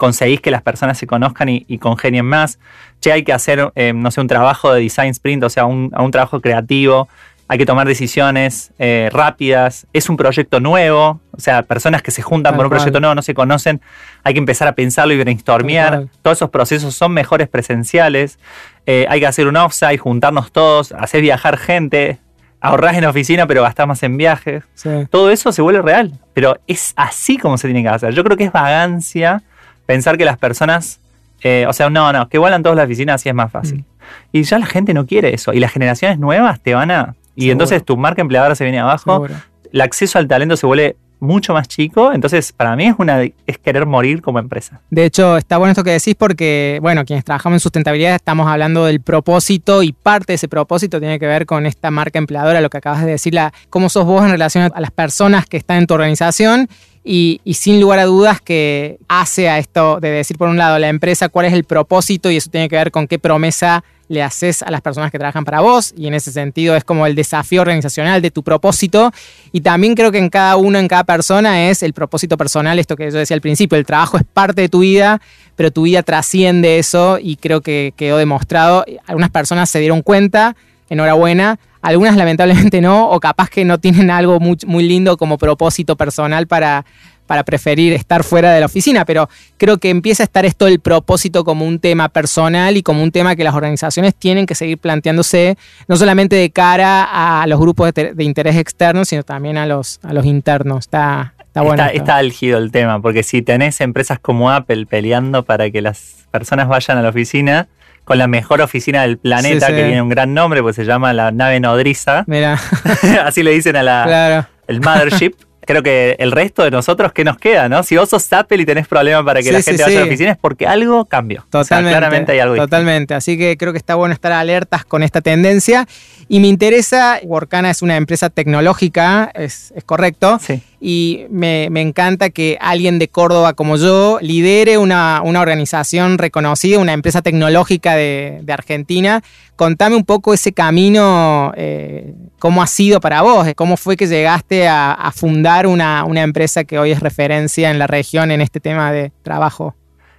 conseguís 0.00 0.40
que 0.40 0.50
las 0.50 0.62
personas 0.62 0.96
se 0.96 1.06
conozcan 1.06 1.50
y, 1.50 1.78
congenien 1.78 2.24
más. 2.24 2.58
Che, 3.00 3.12
hay 3.12 3.22
que 3.22 3.34
hacer, 3.34 3.70
eh, 3.76 3.92
no 3.92 4.10
sé, 4.10 4.22
un 4.22 4.28
trabajo 4.28 4.72
de 4.72 4.80
design 4.80 5.10
sprint, 5.10 5.44
o 5.44 5.50
sea, 5.50 5.66
un, 5.66 5.92
un 5.96 6.10
trabajo 6.10 6.40
creativo 6.40 7.06
hay 7.50 7.58
que 7.58 7.66
tomar 7.66 7.84
decisiones 7.84 8.72
eh, 8.78 9.08
rápidas, 9.12 9.88
es 9.92 10.08
un 10.08 10.16
proyecto 10.16 10.60
nuevo, 10.60 11.20
o 11.32 11.40
sea, 11.40 11.64
personas 11.64 12.00
que 12.00 12.12
se 12.12 12.22
juntan 12.22 12.52
Tal 12.52 12.58
por 12.58 12.66
un 12.66 12.70
cual. 12.70 12.78
proyecto 12.78 13.00
nuevo 13.00 13.16
no 13.16 13.22
se 13.22 13.34
conocen, 13.34 13.80
hay 14.22 14.34
que 14.34 14.38
empezar 14.38 14.68
a 14.68 14.76
pensarlo 14.76 15.14
y 15.14 15.18
brainstormear. 15.18 16.06
Todos 16.22 16.38
esos 16.38 16.50
procesos 16.50 16.94
son 16.94 17.10
mejores 17.10 17.48
presenciales, 17.48 18.38
eh, 18.86 19.04
hay 19.08 19.18
que 19.18 19.26
hacer 19.26 19.48
un 19.48 19.56
offsite, 19.56 19.98
juntarnos 19.98 20.52
todos, 20.52 20.92
hacer 20.92 21.22
viajar 21.22 21.56
gente, 21.56 22.20
ahorrás 22.60 22.96
en 22.96 23.04
oficina 23.04 23.48
pero 23.48 23.62
gastás 23.62 23.88
más 23.88 24.00
en 24.04 24.16
viajes. 24.16 24.62
Sí. 24.74 25.08
Todo 25.10 25.32
eso 25.32 25.50
se 25.50 25.60
vuelve 25.60 25.82
real, 25.82 26.12
pero 26.34 26.56
es 26.68 26.92
así 26.94 27.36
como 27.36 27.58
se 27.58 27.66
tiene 27.66 27.82
que 27.82 27.88
hacer. 27.88 28.14
Yo 28.14 28.22
creo 28.22 28.36
que 28.36 28.44
es 28.44 28.52
vagancia 28.52 29.42
pensar 29.90 30.16
que 30.16 30.24
las 30.24 30.38
personas, 30.38 31.00
eh, 31.42 31.66
o 31.68 31.72
sea, 31.72 31.90
no, 31.90 32.12
no, 32.12 32.28
que 32.28 32.38
vuelan 32.38 32.62
todos 32.62 32.76
la 32.76 32.84
oficina 32.84 33.14
así 33.14 33.28
es 33.28 33.34
más 33.34 33.50
fácil. 33.50 33.78
Mm. 33.78 33.84
Y 34.30 34.42
ya 34.44 34.60
la 34.60 34.66
gente 34.66 34.94
no 34.94 35.04
quiere 35.04 35.34
eso. 35.34 35.52
Y 35.52 35.58
las 35.58 35.72
generaciones 35.72 36.16
nuevas 36.16 36.60
te 36.60 36.74
van 36.74 36.92
a... 36.92 37.16
Y 37.34 37.42
Seguro. 37.42 37.52
entonces 37.52 37.84
tu 37.84 37.96
marca 37.96 38.22
empleadora 38.22 38.54
se 38.54 38.62
viene 38.62 38.78
abajo, 38.78 39.14
Seguro. 39.14 39.34
el 39.72 39.80
acceso 39.80 40.20
al 40.20 40.28
talento 40.28 40.56
se 40.56 40.64
vuelve 40.64 40.94
mucho 41.18 41.52
más 41.52 41.66
chico, 41.66 42.12
entonces 42.12 42.52
para 42.52 42.76
mí 42.76 42.86
es, 42.86 42.94
una, 42.98 43.22
es 43.22 43.58
querer 43.58 43.84
morir 43.84 44.22
como 44.22 44.38
empresa. 44.38 44.80
De 44.90 45.04
hecho, 45.04 45.36
está 45.36 45.58
bueno 45.58 45.72
esto 45.72 45.84
que 45.84 45.90
decís 45.90 46.14
porque, 46.16 46.78
bueno, 46.80 47.04
quienes 47.04 47.24
trabajamos 47.24 47.56
en 47.56 47.60
sustentabilidad 47.60 48.14
estamos 48.14 48.48
hablando 48.48 48.86
del 48.86 49.00
propósito 49.00 49.82
y 49.82 49.92
parte 49.92 50.32
de 50.32 50.34
ese 50.36 50.48
propósito 50.48 51.00
tiene 51.00 51.18
que 51.18 51.26
ver 51.26 51.46
con 51.46 51.66
esta 51.66 51.90
marca 51.90 52.18
empleadora, 52.18 52.60
lo 52.60 52.70
que 52.70 52.78
acabas 52.78 53.04
de 53.04 53.10
decir, 53.10 53.34
la, 53.34 53.52
cómo 53.68 53.88
sos 53.88 54.06
vos 54.06 54.24
en 54.24 54.30
relación 54.30 54.70
a 54.72 54.80
las 54.80 54.92
personas 54.92 55.46
que 55.46 55.56
están 55.56 55.78
en 55.78 55.86
tu 55.86 55.94
organización 55.94 56.68
y, 57.02 57.40
sin 57.54 57.80
lugar 57.80 57.98
a 57.98 58.04
dudas 58.04 58.40
que 58.40 58.98
hace 59.08 59.48
a 59.48 59.58
esto 59.58 60.00
de 60.00 60.10
decir, 60.10 60.36
por 60.36 60.48
un 60.48 60.58
lado, 60.58 60.78
la 60.78 60.88
empresa 60.88 61.28
cuál 61.28 61.46
es 61.46 61.52
el 61.52 61.64
propósito 61.64 62.30
y 62.30 62.36
eso 62.36 62.50
tiene 62.50 62.68
que 62.68 62.76
ver 62.76 62.90
con 62.90 63.06
qué 63.06 63.18
promesa 63.18 63.84
le 64.08 64.24
haces 64.24 64.62
a 64.62 64.72
las 64.72 64.80
personas 64.80 65.12
que 65.12 65.18
trabajan 65.18 65.44
para 65.44 65.60
vos 65.60 65.94
y 65.96 66.08
en 66.08 66.14
ese 66.14 66.32
sentido 66.32 66.74
es 66.74 66.82
como 66.82 67.06
el 67.06 67.14
desafío 67.14 67.60
organizacional 67.60 68.20
de 68.20 68.32
tu 68.32 68.42
propósito 68.42 69.12
y 69.52 69.60
también 69.60 69.94
creo 69.94 70.10
que 70.10 70.18
en 70.18 70.30
cada 70.30 70.56
uno, 70.56 70.80
en 70.80 70.88
cada 70.88 71.04
persona 71.04 71.70
es 71.70 71.84
el 71.84 71.92
propósito 71.92 72.36
personal, 72.36 72.80
esto 72.80 72.96
que 72.96 73.08
yo 73.08 73.16
decía 73.16 73.36
al 73.36 73.40
principio, 73.40 73.78
el 73.78 73.86
trabajo 73.86 74.16
es 74.16 74.24
parte 74.24 74.62
de 74.62 74.68
tu 74.68 74.80
vida, 74.80 75.22
pero 75.54 75.70
tu 75.70 75.82
vida 75.82 76.02
trasciende 76.02 76.80
eso 76.80 77.18
y 77.22 77.36
creo 77.36 77.60
que 77.60 77.94
quedó 77.96 78.16
demostrado. 78.16 78.84
Algunas 79.06 79.30
personas 79.30 79.70
se 79.70 79.78
dieron 79.78 80.02
cuenta, 80.02 80.56
enhorabuena, 80.88 81.60
algunas 81.82 82.16
lamentablemente 82.16 82.80
no, 82.80 83.10
o 83.10 83.20
capaz 83.20 83.50
que 83.50 83.64
no 83.64 83.78
tienen 83.78 84.10
algo 84.10 84.40
muy, 84.40 84.56
muy 84.66 84.86
lindo 84.86 85.16
como 85.16 85.38
propósito 85.38 85.96
personal 85.96 86.46
para, 86.46 86.84
para 87.26 87.44
preferir 87.44 87.92
estar 87.92 88.24
fuera 88.24 88.52
de 88.52 88.60
la 88.60 88.66
oficina, 88.66 89.04
pero 89.04 89.28
creo 89.56 89.78
que 89.78 89.88
empieza 89.88 90.22
a 90.22 90.24
estar 90.24 90.44
esto 90.44 90.64
del 90.64 90.80
propósito 90.80 91.44
como 91.44 91.64
un 91.64 91.78
tema 91.78 92.08
personal 92.08 92.76
y 92.76 92.82
como 92.82 93.02
un 93.02 93.12
tema 93.12 93.36
que 93.36 93.44
las 93.44 93.54
organizaciones 93.54 94.14
tienen 94.14 94.46
que 94.46 94.54
seguir 94.54 94.78
planteándose, 94.78 95.56
no 95.86 95.96
solamente 95.96 96.36
de 96.36 96.50
cara 96.50 97.40
a 97.40 97.46
los 97.46 97.60
grupos 97.60 97.94
de, 97.94 98.14
de 98.14 98.24
interés 98.24 98.56
externos, 98.56 99.08
sino 99.08 99.22
también 99.22 99.58
a 99.58 99.66
los, 99.66 100.00
a 100.02 100.12
los 100.12 100.26
internos. 100.26 100.80
Está, 100.80 101.34
está 101.38 101.62
bueno. 101.62 101.84
está, 101.84 101.94
está 101.94 102.16
álgido 102.16 102.58
el 102.58 102.72
tema, 102.72 103.00
porque 103.00 103.22
si 103.22 103.42
tenés 103.42 103.80
empresas 103.80 104.18
como 104.18 104.50
Apple 104.50 104.86
peleando 104.86 105.44
para 105.44 105.70
que 105.70 105.80
las 105.82 106.26
personas 106.30 106.68
vayan 106.68 106.98
a 106.98 107.02
la 107.02 107.10
oficina, 107.10 107.68
con 108.10 108.18
la 108.18 108.26
mejor 108.26 108.60
oficina 108.60 109.02
del 109.02 109.18
planeta, 109.18 109.66
Sí, 109.68 109.72
sí. 109.72 109.78
que 109.78 109.84
tiene 109.86 110.02
un 110.02 110.08
gran 110.08 110.34
nombre, 110.34 110.62
pues 110.62 110.74
se 110.74 110.84
llama 110.84 111.12
la 111.12 111.30
nave 111.30 111.60
nodriza, 111.60 112.24
Mira, 112.26 112.58
así 113.24 113.44
le 113.44 113.52
dicen 113.52 113.76
a 113.76 113.84
la, 113.84 114.02
claro. 114.04 114.46
el 114.66 114.80
mothership. 114.80 115.34
Creo 115.64 115.84
que 115.84 116.16
el 116.18 116.32
resto 116.32 116.64
de 116.64 116.72
nosotros, 116.72 117.12
¿qué 117.12 117.22
nos 117.22 117.36
queda? 117.36 117.68
¿no? 117.68 117.84
Si 117.84 117.96
vos 117.96 118.08
sos 118.08 118.32
Apple 118.32 118.60
y 118.62 118.64
tenés 118.66 118.88
problemas 118.88 119.22
para 119.24 119.38
que 119.40 119.46
Sí, 119.46 119.52
la 119.52 119.62
gente 119.62 119.82
vaya 119.84 119.98
a 119.98 120.00
la 120.00 120.06
oficina, 120.06 120.30
es 120.32 120.38
porque 120.38 120.66
algo 120.66 121.04
cambió. 121.04 121.42
O 121.42 121.44
sea, 121.44 121.60
Totalmente. 121.62 121.92
claramente 121.98 122.32
hay 122.32 122.38
algo 122.40 122.54
distinto. 122.54 122.66
Totalmente. 122.76 123.14
Así 123.14 123.38
que 123.38 123.56
creo 123.56 123.70
que 123.70 123.78
está 123.78 123.94
bueno 123.94 124.12
estar 124.12 124.32
alertas 124.32 124.84
con 124.84 125.04
esta 125.04 125.20
tendencia. 125.20 125.86
Y 126.32 126.38
me 126.38 126.46
interesa, 126.46 127.18
Workana 127.24 127.72
es 127.72 127.82
una 127.82 127.96
empresa 127.96 128.30
tecnológica, 128.30 129.32
es, 129.34 129.72
es 129.74 129.82
correcto. 129.82 130.38
Sí. 130.40 130.62
Y 130.80 131.24
me, 131.28 131.66
me 131.72 131.80
encanta 131.80 132.30
que 132.30 132.56
alguien 132.60 133.00
de 133.00 133.08
Córdoba 133.08 133.54
como 133.54 133.76
yo 133.76 134.20
lidere 134.22 134.78
una, 134.78 135.22
una 135.24 135.40
organización 135.40 136.18
reconocida, 136.18 136.78
una 136.78 136.92
empresa 136.92 137.20
tecnológica 137.20 137.96
de, 137.96 138.38
de 138.44 138.52
Argentina. 138.52 139.24
Contame 139.56 139.96
un 139.96 140.04
poco 140.04 140.32
ese 140.32 140.52
camino, 140.52 141.52
eh, 141.56 142.14
cómo 142.38 142.62
ha 142.62 142.68
sido 142.68 143.00
para 143.00 143.22
vos, 143.22 143.48
cómo 143.56 143.76
fue 143.76 143.96
que 143.96 144.06
llegaste 144.06 144.68
a, 144.68 144.92
a 144.92 145.10
fundar 145.10 145.66
una, 145.66 146.04
una 146.04 146.22
empresa 146.22 146.62
que 146.62 146.78
hoy 146.78 146.92
es 146.92 147.00
referencia 147.00 147.72
en 147.72 147.80
la 147.80 147.88
región 147.88 148.30
en 148.30 148.40
este 148.40 148.60
tema 148.60 148.92
de 148.92 149.10
trabajo. 149.24 149.74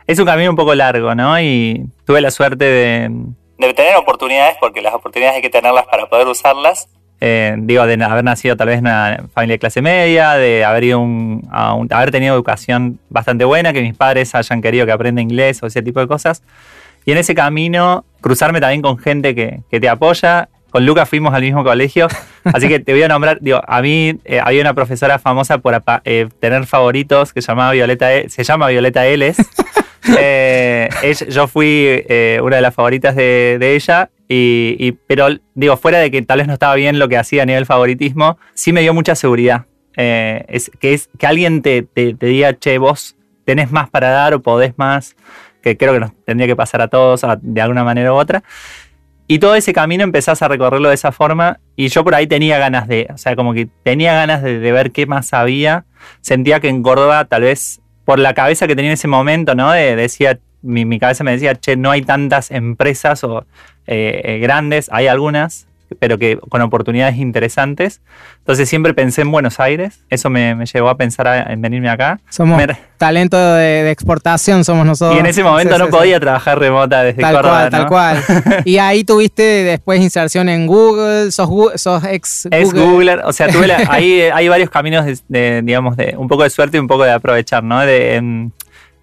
Es 0.08 0.20
un 0.20 0.26
camino 0.26 0.50
un 0.50 0.58
poco 0.58 0.76
largo, 0.76 1.16
¿no? 1.16 1.40
Y 1.40 1.86
tuve 2.04 2.20
la 2.20 2.32
suerte 2.32 2.66
de, 2.66 3.12
de 3.68 3.74
tener 3.74 3.96
oportunidades, 3.96 4.56
porque 4.60 4.82
las 4.82 4.94
oportunidades 4.94 5.38
hay 5.38 5.42
que 5.42 5.50
tenerlas 5.50 5.86
para 5.86 6.08
poder 6.08 6.28
usarlas. 6.28 6.88
Eh, 7.24 7.54
digo, 7.60 7.86
de 7.86 8.04
haber 8.04 8.24
nacido 8.24 8.56
tal 8.58 8.68
vez 8.68 8.80
en 8.80 8.86
una 8.86 9.26
familia 9.34 9.54
de 9.56 9.60
clase 9.60 9.82
media, 9.82 10.32
de 10.34 10.66
haber 10.66 10.84
ido 10.86 11.00
un- 11.00 11.48
a 11.52 11.74
un- 11.76 11.88
haber 11.94 12.10
tenido 12.10 12.34
educación 12.34 13.00
bastante 13.10 13.46
buena, 13.46 13.74
que 13.74 13.82
mis 13.82 13.96
padres 13.96 14.34
hayan 14.34 14.60
querido 14.62 14.86
que 14.88 14.92
aprenda 14.92 15.22
inglés 15.22 15.62
o 15.62 15.68
ese 15.68 15.82
tipo 15.84 16.00
de 16.00 16.08
cosas. 16.08 16.42
Y 17.06 17.12
en 17.12 17.20
ese 17.20 17.36
camino, 17.36 18.06
cruzarme 18.22 18.60
también 18.60 18.82
con 18.82 18.98
gente 18.98 19.36
que, 19.36 19.60
que 19.70 19.80
te 19.80 19.88
apoya. 19.90 20.50
Con 20.72 20.86
Lucas 20.86 21.10
fuimos 21.10 21.34
al 21.34 21.42
mismo 21.42 21.64
colegio, 21.66 22.08
así 22.46 22.70
que 22.70 22.80
te 22.80 22.94
voy 22.94 23.04
a 23.04 23.10
nombrar, 23.10 23.40
digo, 23.42 23.62
a 23.68 23.82
mí 23.82 24.16
eh, 24.24 24.40
había 24.42 24.62
una 24.62 24.74
profesora 24.74 25.20
famosa 25.20 25.58
por 25.58 25.84
eh, 26.06 26.30
tener 26.40 26.66
favoritos 26.66 27.34
que 27.34 27.42
se 27.42 27.50
llamaba 27.50 27.72
Violeta, 27.74 28.14
E- 28.14 28.30
se 28.30 28.44
llama 28.46 28.68
Violeta 28.70 29.06
Eles. 29.06 29.36
Eh, 30.20 30.90
yo 31.30 31.48
fui 31.48 31.66
eh, 31.88 32.40
una 32.44 32.56
de 32.58 32.62
las 32.62 32.74
favoritas 32.74 33.16
de, 33.16 33.58
ella, 33.76 34.10
y, 34.28 34.76
y- 34.80 34.92
pero 34.94 35.28
digo, 35.56 35.78
fuera 35.78 36.00
de 36.00 36.10
que 36.12 36.22
tal 36.22 36.40
vez 36.40 36.48
no 36.48 36.54
estaba 36.54 36.76
bien 36.76 37.00
lo 37.00 37.08
que 37.10 37.18
hacía 37.18 37.44
a 37.44 37.46
nivel 37.46 37.66
favoritismo, 37.66 38.38
sí 38.54 38.74
me 38.74 38.82
dio 38.82 38.94
mucha 38.94 39.16
seguridad. 39.16 39.66
Eh, 39.98 40.46
es, 40.48 40.72
que, 40.80 40.94
es, 40.94 41.10
que 41.18 41.28
alguien 41.28 41.62
te, 41.62 41.82
te- 41.84 42.14
te 42.14 42.26
diga, 42.26 42.58
che, 42.58 42.78
vos 42.78 43.16
tenés 43.46 43.72
más 43.72 43.90
para 43.90 44.10
dar 44.10 44.34
o 44.34 44.42
podés 44.42 44.74
más, 44.78 45.16
que 45.62 45.78
creo 45.78 45.94
que 45.94 46.00
nos 46.00 46.12
tendría 46.26 46.48
que 46.48 46.56
pasar 46.56 46.82
a 46.82 46.88
todos 46.88 47.24
a- 47.24 47.38
de 47.42 47.62
alguna 47.62 47.84
manera 47.84 48.14
u 48.14 48.16
otra. 48.16 48.44
Y 49.28 49.40
todo 49.40 49.56
ese 49.56 49.72
camino 49.72 50.04
empezás 50.04 50.42
a 50.42 50.48
recorrerlo 50.50 50.90
de 50.90 50.96
esa 50.96 51.12
forma 51.14 51.60
y 51.78 51.88
yo 51.88 52.04
por 52.04 52.16
ahí 52.16 52.28
tenía 52.28 52.58
ganas 52.58 52.88
de, 52.88 53.08
o 53.14 53.18
sea, 53.18 53.36
como 53.38 53.54
que 53.54 53.68
tenía 53.84 54.14
ganas 54.14 54.44
de, 54.44 54.60
de 54.60 54.72
ver 54.74 54.92
qué 54.92 55.06
más 55.06 55.34
había. 55.34 55.86
Sentía 56.20 56.60
que 56.60 56.68
en 56.68 56.84
Córdoba 56.84 57.24
tal 57.26 57.44
vez 57.44 57.80
por 58.12 58.20
la 58.20 58.34
cabeza 58.34 58.68
que 58.68 58.76
tenía 58.76 58.92
en 58.92 58.96
ese 58.96 59.08
momento, 59.08 59.56
¿no? 59.56 59.72
De- 59.72 59.96
decía, 59.96 60.38
mi, 60.62 60.84
mi 60.84 61.00
cabeza 61.00 61.24
me 61.24 61.32
decía, 61.32 61.56
che, 61.56 61.78
no 61.78 61.92
hay 61.92 62.02
tantas 62.02 62.52
empresas 62.52 63.24
o 63.24 63.46
eh, 63.88 64.22
eh, 64.26 64.40
grandes, 64.40 64.90
hay 64.92 65.08
algunas, 65.08 65.66
pero 66.00 66.18
que 66.18 66.38
con 66.50 66.62
oportunidades 66.62 67.18
interesantes. 67.18 68.02
Entonces 68.40 68.68
siempre 68.70 68.94
pensé 68.94 69.22
en 69.22 69.32
Buenos 69.32 69.60
Aires, 69.60 70.04
eso 70.10 70.30
me, 70.30 70.56
me 70.56 70.66
llevó 70.66 70.90
a 70.90 70.96
pensar 70.98 71.28
a- 71.28 71.52
en 71.54 71.62
venirme 71.62 71.90
acá. 71.90 72.20
Somos 72.30 72.58
Me- 72.58 72.68
talento 72.98 73.38
de, 73.38 73.84
de 73.84 73.92
exportación, 73.92 74.64
somos 74.64 74.86
nosotros. 74.86 75.18
y 75.18 75.20
en 75.20 75.26
ese 75.26 75.44
momento 75.44 75.74
Sí, 75.76 75.80
no 75.80 75.86
sí, 75.86 75.92
sí. 75.92 75.98
podía 75.98 76.20
trabajar 76.20 76.60
remota 76.60 77.04
desde 77.04 77.22
Tal 77.22 77.36
Córdoba, 77.36 77.58
cual, 77.60 77.70
tal 77.72 77.82
¿no? 77.82 77.88
cual. 77.88 78.24
Y 78.66 78.78
ahí 78.78 79.04
tuviste 79.04 79.42
después 79.44 80.00
inserción 80.02 80.50
en 80.50 80.68
Google, 80.68 81.32
sos, 81.32 81.50
sos 81.82 82.04
ex 82.06 82.44
Google. 82.46 82.62
Es 82.62 82.74
Google, 82.74 83.16
o 83.26 83.34
sea, 83.34 83.48
tuve 83.48 83.68
la- 83.68 83.78
ahí 83.90 84.22
hay 84.22 84.48
varios 84.48 84.70
caminos 84.70 85.06
de, 85.06 85.18
de, 85.28 85.62
digamos, 85.64 85.98
de 85.98 86.16
un 86.18 86.28
poco 86.28 86.44
de 86.44 86.50
suerte 86.50 86.78
y 86.78 86.80
un 86.80 86.88
poco 86.88 87.04
de 87.04 87.12
aprovechar, 87.12 87.64
¿no? 87.64 87.80
De, 87.82 88.16
em, 88.16 88.52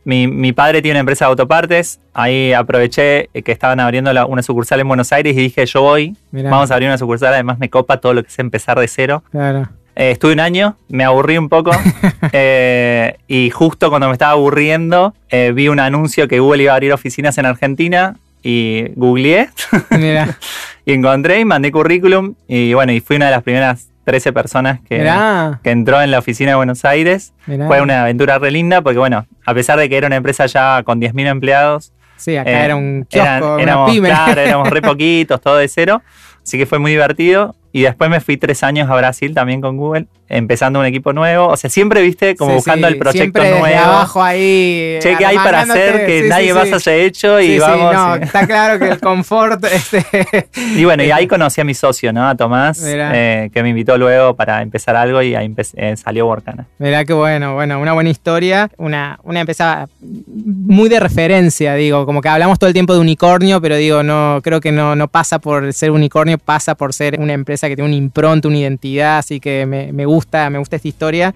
mi, 0.09 0.27
mi 0.27 0.53
padre 0.53 0.81
tiene 0.81 0.95
una 0.97 1.01
empresa 1.01 1.27
de 1.27 1.31
autopartes, 1.31 2.01
ahí 2.15 2.55
aproveché 2.55 3.29
que 3.45 3.53
estaban 3.53 3.79
abriendo 3.79 4.11
la- 4.15 4.25
una 4.25 4.43
sucursal 4.43 4.81
en 4.81 4.89
Buenos 4.89 5.13
Aires 5.13 5.35
y 5.37 5.41
dije, 5.41 5.67
yo 5.67 5.83
voy, 5.83 6.17
Mirá. 6.31 6.49
vamos 6.49 6.71
a 6.71 6.75
abrir 6.75 6.89
una 6.89 6.97
sucursal, 6.97 7.35
además 7.35 7.59
me 7.59 7.69
copa 7.69 7.99
todo 7.99 8.15
lo 8.15 8.23
que 8.23 8.29
es 8.29 8.39
empezar 8.39 8.79
de 8.79 8.89
cero. 8.89 9.23
Claro. 9.31 9.69
Eh, 9.97 10.13
estuve 10.13 10.33
un 10.33 10.41
año, 10.41 10.77
me 10.89 11.05
aburrí 11.05 11.37
un 11.37 11.49
poco 11.51 11.73
eh, 12.33 13.17
y 13.27 13.51
justo 13.51 13.91
cuando 13.91 14.07
me 14.07 14.13
estaba 14.15 14.33
aburriendo 14.33 15.13
eh, 15.29 15.53
vi 15.55 15.69
un 15.69 15.79
anuncio 15.81 16.27
que 16.29 16.39
Google 16.41 16.63
iba 16.63 16.73
a 16.73 16.77
abrir 16.77 16.93
oficinas 16.93 17.37
en 17.37 17.45
Argentina 17.47 18.17
y 18.43 18.85
googleé 18.95 19.51
y 20.87 20.93
encontré 20.93 21.41
y 21.41 21.45
mandé 21.45 21.71
currículum 21.73 22.35
y 22.47 22.73
bueno, 22.75 22.93
y 22.93 23.01
fui 23.01 23.17
una 23.17 23.27
de 23.27 23.33
las 23.33 23.43
primeras 23.43 23.89
13 24.11 24.33
personas 24.33 24.81
que, 24.89 24.99
mirá, 24.99 25.61
que 25.63 25.71
entró 25.71 26.01
en 26.01 26.11
la 26.11 26.19
oficina 26.19 26.53
de 26.53 26.57
Buenos 26.57 26.85
Aires. 26.85 27.35
mirá. 27.47 27.67
Fue 27.67 27.81
una 27.83 28.03
aventura 28.03 28.39
re 28.39 28.51
linda 28.51 28.81
porque 28.81 28.99
bueno, 28.99 29.27
a 29.45 29.55
pesar 29.55 29.79
de 29.79 29.89
que 29.89 29.97
era 29.99 30.07
una 30.07 30.17
empresa 30.17 30.47
ya 30.47 30.83
con 30.83 31.01
10.000 31.01 31.27
empleados, 31.27 31.93
Sí, 32.17 32.37
acá 32.37 32.51
eh, 32.51 32.65
era 32.65 32.75
un 32.77 33.07
kiosco, 33.09 33.29
eran- 33.29 33.45
una 33.53 33.63
éramos, 33.63 33.91
pyme. 33.93 34.09
claro, 34.09 34.41
éramos 34.41 34.71
re 34.71 34.83
poquitos, 34.91 35.41
todo 35.41 35.57
de 35.59 35.69
cero. 35.69 36.03
Así 36.43 36.57
que 36.59 36.67
fue 36.67 36.79
muy 36.79 36.91
divertido. 36.93 37.55
Y 37.73 37.83
después 37.83 38.09
me 38.11 38.21
fui 38.21 38.37
tres 38.37 38.63
años 38.63 38.89
a 38.91 38.97
Brasil 38.97 39.35
también 39.35 39.61
con 39.61 39.77
Google, 39.77 40.07
empezando 40.29 40.81
un 40.81 40.87
equipo 40.87 41.13
nuevo. 41.13 41.49
O 41.49 41.57
sea, 41.57 41.69
siempre 41.69 42.01
viste 42.03 42.35
como 42.35 42.53
Sí, 42.53 42.57
buscando 42.57 42.87
sí, 42.89 42.95
el 42.95 42.99
proyecto 42.99 43.41
nuevo. 43.41 43.65
abajo 43.67 44.23
ahí. 44.23 44.99
Che, 45.01 45.17
¿qué 45.17 45.27
hay 45.27 45.37
para 45.37 45.61
hacer 45.61 46.07
que 46.07 46.23
Sí, 46.23 46.29
nadie 46.29 46.55
más 46.55 46.73
haya 46.73 46.95
hecho? 46.95 47.41
Y 47.41 47.59
vamos. 47.59 47.93
no, 47.95 48.15
está 48.17 48.47
claro 48.47 48.79
que 48.79 48.89
el 48.89 49.01
confort. 49.01 49.65
Este, 49.79 50.49
Y 50.77 50.85
bueno, 50.85 51.05
y 51.05 51.11
ahí 51.11 51.27
conocí 51.27 51.61
a 51.61 51.65
mi 51.65 51.75
socio, 51.75 52.13
¿no? 52.13 52.27
A 52.29 52.35
Tomás, 52.35 52.83
eh, 52.85 53.51
que 53.53 53.63
me 53.63 53.69
invitó 53.69 53.97
luego 53.99 54.35
para 54.35 54.63
empezar 54.63 54.97
algo 54.97 55.21
y 55.23 55.35
ahí 55.35 55.55
eh, 55.75 55.97
salió 55.97 56.27
Workana. 56.27 56.67
Mirá 56.79 57.05
qué 57.05 57.13
bueno, 57.13 57.55
bueno, 57.55 57.79
una 57.81 57.93
buena 57.93 58.09
historia, 58.11 58.71
una, 58.79 59.19
una 59.25 59.41
empresa 59.41 59.89
muy 60.01 60.89
de 60.89 61.01
referencia, 61.01 61.75
digo, 61.75 62.07
como 62.07 62.23
que 62.23 62.29
hablamos 62.29 62.59
todo 62.59 62.69
el 62.69 62.75
tiempo 62.75 62.95
de 62.95 63.01
unicornio, 63.01 63.61
pero 63.61 63.77
digo, 63.77 64.03
no, 64.03 64.41
creo 64.43 64.61
que 64.61 64.73
no, 64.73 64.97
no 64.97 65.09
pasa 65.09 65.39
por 65.39 65.73
ser 65.73 65.91
unicornio 65.91 66.39
pasa 66.39 66.75
por 66.75 66.93
ser 66.95 67.19
una 67.21 67.33
empresa 67.35 67.58
que 67.67 67.75
tiene 67.75 67.89
una 67.89 67.97
impronta, 67.97 68.47
una 68.47 68.59
identidad, 68.59 69.19
así 69.19 69.41
que 69.41 69.67
me, 69.67 70.07
gusta, 70.07 70.49
me 70.51 70.59
gusta 70.59 70.77
esta 70.77 70.87
historia. 70.87 71.35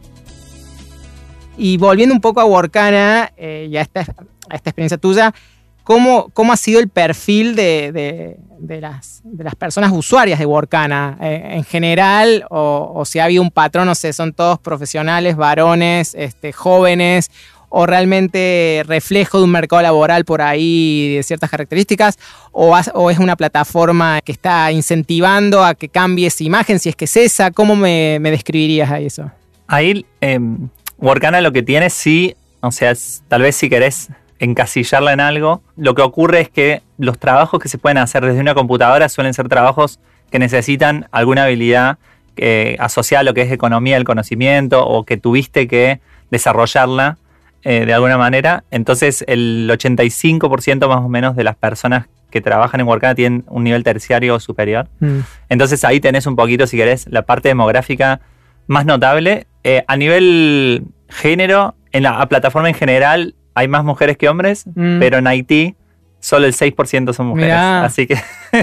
Y 1.57 1.77
volviendo 1.79 2.15
un 2.15 2.21
poco 2.21 2.41
a 2.41 2.45
Workana 2.45 3.33
eh, 3.37 3.69
y 3.71 3.77
a 3.77 3.81
esta, 3.81 4.05
experiencia 4.51 4.99
tuya, 4.99 5.35
¿cómo, 5.83 6.29
¿cómo, 6.35 6.53
ha 6.53 6.57
sido 6.57 6.79
el 6.81 6.89
perfil 6.89 7.57
de, 7.57 8.37
las, 8.81 9.23
de 9.25 9.45
las, 9.45 9.55
personas 9.57 9.91
usuarias 9.93 10.39
de 10.39 10.47
Workana 10.47 11.19
eh, 11.21 11.51
en 11.55 11.65
general? 11.65 12.45
O, 12.51 13.03
si 13.07 13.19
ha 13.19 13.25
habido 13.25 13.43
un 13.43 13.51
patrón, 13.51 13.87
no 13.87 13.95
sé, 13.95 14.13
son 14.13 14.33
todos 14.33 14.59
profesionales, 14.59 15.37
varones, 15.37 16.15
este, 16.15 16.53
jóvenes, 16.53 17.31
o 17.75 17.87
realmente 17.87 18.83
reflejo 18.87 19.39
de 19.39 19.45
un 19.45 19.51
mercado 19.51 19.81
laboral 19.81 20.27
por 20.27 20.43
ahí 20.43 21.17
de 21.17 21.23
ciertas 21.23 21.49
características, 21.49 22.19
o, 22.53 22.79
es 23.11 23.19
una 23.19 23.35
plataforma 23.35 24.21
que 24.21 24.33
está 24.33 24.71
incentivando 24.71 25.65
a 25.65 25.75
que 25.75 25.89
cambie 25.89 26.27
esa 26.27 26.45
imagen, 26.45 26.79
si 26.79 26.91
es 26.91 26.97
que 26.97 27.07
es 27.07 27.17
esa, 27.17 27.51
¿cómo 27.51 27.75
me, 27.75 28.21
describirías 28.21 28.91
a 28.91 29.01
eso? 29.01 29.31
Ahí, 29.67 30.05
eh, 30.21 30.39
Workana 30.99 31.41
lo 31.41 31.53
que 31.53 31.63
tiene 31.63 31.89
sí, 31.89 32.37
o 32.61 32.71
sea, 32.71 32.93
tal 33.29 33.41
vez 33.41 33.57
si 33.57 33.71
querés 33.71 34.11
encasillarla 34.39 35.15
en 35.15 35.21
algo, 35.21 35.63
lo 35.77 35.95
que 35.95 36.03
ocurre 36.03 36.43
es 36.43 36.51
que 36.51 36.83
los 36.99 37.19
trabajos 37.19 37.59
que 37.59 37.71
se 37.71 37.79
pueden 37.79 37.97
hacer 37.97 38.27
desde 38.27 38.41
una 38.41 38.55
computadora 38.55 39.09
suelen 39.09 39.33
ser 39.33 39.49
trabajos 39.49 39.99
que 40.31 40.39
necesitan 40.39 41.09
alguna 41.11 41.45
habilidad 41.45 41.97
eh, 42.37 42.77
asociada 42.81 43.21
a 43.21 43.25
lo 43.25 43.33
que 43.33 43.43
es 43.43 43.53
economía 43.53 43.95
del 43.95 44.05
conocimiento 44.05 44.87
o 44.87 45.05
que 45.05 45.17
tuviste 45.17 45.67
que 45.69 46.01
desarrollarla 46.31 47.19
eh, 47.65 47.85
de 47.87 47.93
alguna 47.93 48.19
manera. 48.19 48.65
Entonces 48.71 49.25
el 49.27 49.71
85% 49.73 50.89
más 50.89 51.05
o 51.05 51.09
menos 51.09 51.37
de 51.37 51.45
las 51.45 51.57
personas 51.57 52.07
que 52.31 52.41
trabajan 52.41 52.81
en 52.81 52.89
Workana 52.89 53.15
tienen 53.15 53.45
un 53.49 53.65
nivel 53.65 53.85
terciario 53.85 54.41
superior. 54.41 54.89
Mm. 55.01 55.21
Entonces 55.49 55.85
ahí 55.85 56.01
tenés 56.01 56.27
un 56.27 56.35
poquito, 56.35 56.67
si 56.67 56.77
querés, 56.77 57.07
la 57.09 57.23
parte 57.23 57.49
demográfica 57.49 58.21
más 58.67 58.87
notable. 58.87 59.47
Eh, 59.65 59.85
a 59.87 59.97
nivel 59.97 60.85
género, 61.09 61.75
en 61.93 62.03
la 62.05 62.27
plataforma 62.29 62.69
en 62.69 62.75
general 62.75 63.35
hay 63.55 63.69
más 63.69 63.85
mujeres 63.85 64.17
que 64.17 64.29
hombres, 64.29 64.65
mm. 64.75 64.99
pero 64.99 65.19
en 65.19 65.27
Haití 65.27 65.77
solo 66.23 66.47
el 66.47 66.55
6% 66.55 67.13
son 67.13 67.27
mujeres. 67.27 67.55
Así 67.55 68.07
que 68.07 68.17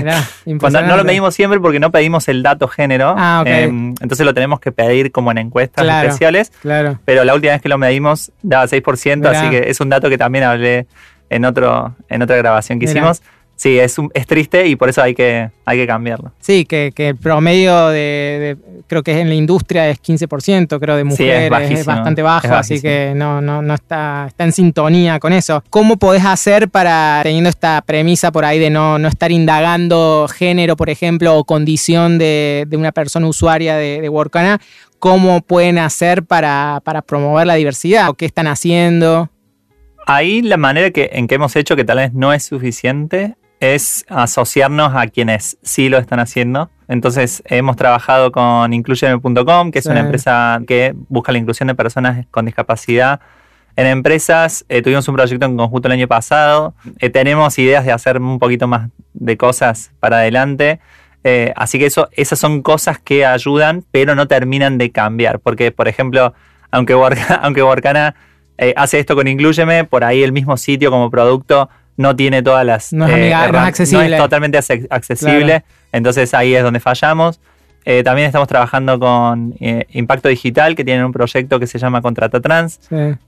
no 0.45 0.97
lo 0.97 1.03
medimos 1.03 1.35
siempre 1.35 1.59
porque 1.59 1.79
no 1.79 1.91
pedimos 1.91 2.27
el 2.29 2.41
dato 2.41 2.67
género. 2.69 3.13
Ah, 3.17 3.43
em, 3.45 3.89
entonces 4.01 4.25
lo 4.25 4.33
tenemos 4.33 4.61
que 4.61 4.71
pedir 4.71 5.11
como 5.11 5.29
en 5.31 5.39
encuestas 5.39 5.85
especiales. 5.85 6.51
Claro. 6.61 6.99
Pero 7.03 7.25
la 7.25 7.35
última 7.35 7.53
vez 7.53 7.61
que 7.61 7.69
lo 7.69 7.77
medimos 7.77 8.31
daba 8.41 8.65
6%, 8.65 9.27
así 9.27 9.49
que 9.49 9.69
es 9.69 9.79
un 9.81 9.89
dato 9.89 10.09
que 10.09 10.17
también 10.17 10.45
hablé 10.45 10.87
en, 11.29 11.43
otro, 11.43 11.95
en 12.07 12.21
otra 12.21 12.37
grabación 12.37 12.79
que 12.79 12.85
hicimos 12.85 13.21
sí, 13.59 13.77
es, 13.77 13.97
es 14.13 14.25
triste 14.25 14.67
y 14.67 14.77
por 14.77 14.87
eso 14.87 15.03
hay 15.03 15.13
que, 15.13 15.51
hay 15.65 15.77
que 15.77 15.85
cambiarlo. 15.85 16.31
Sí, 16.39 16.63
que, 16.63 16.93
el 16.95 17.17
promedio 17.17 17.89
de, 17.89 18.57
creo 18.87 19.03
que 19.03 19.19
en 19.19 19.27
la 19.27 19.35
industria 19.35 19.89
es 19.89 20.01
15%, 20.01 20.79
creo, 20.79 20.95
de 20.95 21.03
mujeres, 21.03 21.51
es, 21.71 21.85
bastante 21.85 22.21
bajo, 22.21 22.53
así 22.53 22.81
que 22.81 23.11
no, 23.15 23.41
no, 23.41 23.61
no 23.61 23.73
está, 23.73 24.27
está 24.29 24.45
en 24.45 24.53
sintonía 24.53 25.19
con 25.19 25.33
eso. 25.33 25.61
¿Cómo 25.69 25.97
podés 25.97 26.23
hacer 26.23 26.69
para, 26.69 27.19
teniendo 27.21 27.49
esta 27.49 27.81
premisa 27.81 28.31
por 28.31 28.45
ahí 28.45 28.59
de 28.59 28.69
no, 28.69 28.97
no 28.97 29.09
estar 29.09 29.29
indagando 29.29 30.27
género, 30.33 30.77
por 30.77 30.89
ejemplo, 30.89 31.37
o 31.37 31.43
condición 31.43 32.17
de, 32.17 32.65
una 32.71 32.93
persona 32.93 33.27
usuaria 33.27 33.75
de, 33.75 33.99
de 33.99 34.07
Workana, 34.07 34.61
cómo 34.99 35.41
pueden 35.41 35.79
hacer 35.79 36.23
para, 36.23 36.81
para 36.85 37.01
promover 37.01 37.45
la 37.45 37.55
diversidad 37.55 38.09
o 38.09 38.13
qué 38.13 38.25
están 38.25 38.47
haciendo? 38.47 39.29
Ahí 40.05 40.41
la 40.41 40.57
manera 40.57 40.91
que, 40.91 41.09
en 41.13 41.27
que 41.27 41.35
hemos 41.35 41.55
hecho, 41.57 41.75
que 41.75 41.83
tal 41.83 41.97
vez 41.97 42.13
no 42.13 42.33
es 42.33 42.43
suficiente, 42.43 43.35
es 43.59 44.05
asociarnos 44.07 44.93
a 44.95 45.07
quienes 45.07 45.57
sí 45.61 45.89
lo 45.89 45.97
están 45.97 46.19
haciendo. 46.19 46.69
Entonces 46.87 47.43
hemos 47.45 47.75
trabajado 47.75 48.31
con 48.31 48.73
incluyeme.com, 48.73 49.71
que 49.71 49.79
es 49.79 49.85
una 49.85 49.99
empresa 49.99 50.59
que 50.67 50.93
busca 51.07 51.31
la 51.31 51.37
inclusión 51.37 51.67
de 51.67 51.75
personas 51.75 52.25
con 52.31 52.45
discapacidad 52.45 53.19
en 53.75 53.85
empresas. 53.85 54.65
Eh, 54.69 54.81
tuvimos 54.81 55.07
un 55.07 55.15
proyecto 55.15 55.45
en 55.45 55.57
conjunto 55.57 55.87
el 55.87 55.93
año 55.93 56.07
pasado. 56.07 56.73
Eh, 56.99 57.09
tenemos 57.09 57.57
ideas 57.59 57.85
de 57.85 57.91
hacer 57.91 58.19
un 58.19 58.39
poquito 58.39 58.67
más 58.67 58.89
de 59.13 59.37
cosas 59.37 59.91
para 59.99 60.17
adelante. 60.17 60.79
Eh, 61.23 61.53
así 61.55 61.79
que 61.79 61.85
eso, 61.85 62.09
esas 62.13 62.39
son 62.39 62.61
cosas 62.61 62.99
que 62.99 63.25
ayudan, 63.25 63.83
pero 63.91 64.15
no 64.15 64.27
terminan 64.27 64.77
de 64.77 64.91
cambiar. 64.91 65.39
Porque, 65.39 65.71
por 65.71 65.87
ejemplo, 65.87 66.33
aunque, 66.71 66.93
aunque 67.41 67.63
Workana 67.63 68.15
hace 68.75 68.99
esto 68.99 69.15
con 69.15 69.27
Incluyeme, 69.27 69.85
por 69.85 70.03
ahí 70.03 70.21
el 70.21 70.33
mismo 70.33 70.57
sitio 70.57 70.91
como 70.91 71.09
producto 71.09 71.69
no 71.99 72.15
tiene 72.15 72.41
todas 72.41 72.65
las... 72.65 72.93
No 72.93 73.07
es, 73.07 73.13
eh, 73.13 73.33
accesible. 73.33 74.15
totalmente 74.15 74.57
accesible, 74.57 75.65
entonces 75.91 76.33
ahí 76.33 76.55
es 76.55 76.63
donde 76.63 76.79
fallamos. 76.79 77.41
Eh, 77.83 78.03
también 78.03 78.27
estamos 78.27 78.47
trabajando 78.47 78.97
con 78.97 79.53
eh, 79.59 79.85
Impacto 79.91 80.29
Digital, 80.29 80.77
que 80.77 80.85
tienen 80.85 81.03
un 81.03 81.11
proyecto 81.11 81.59
que 81.59 81.67
se 81.67 81.77
llama 81.77 82.01
Contrata 82.01 82.39
Trans, 82.39 82.79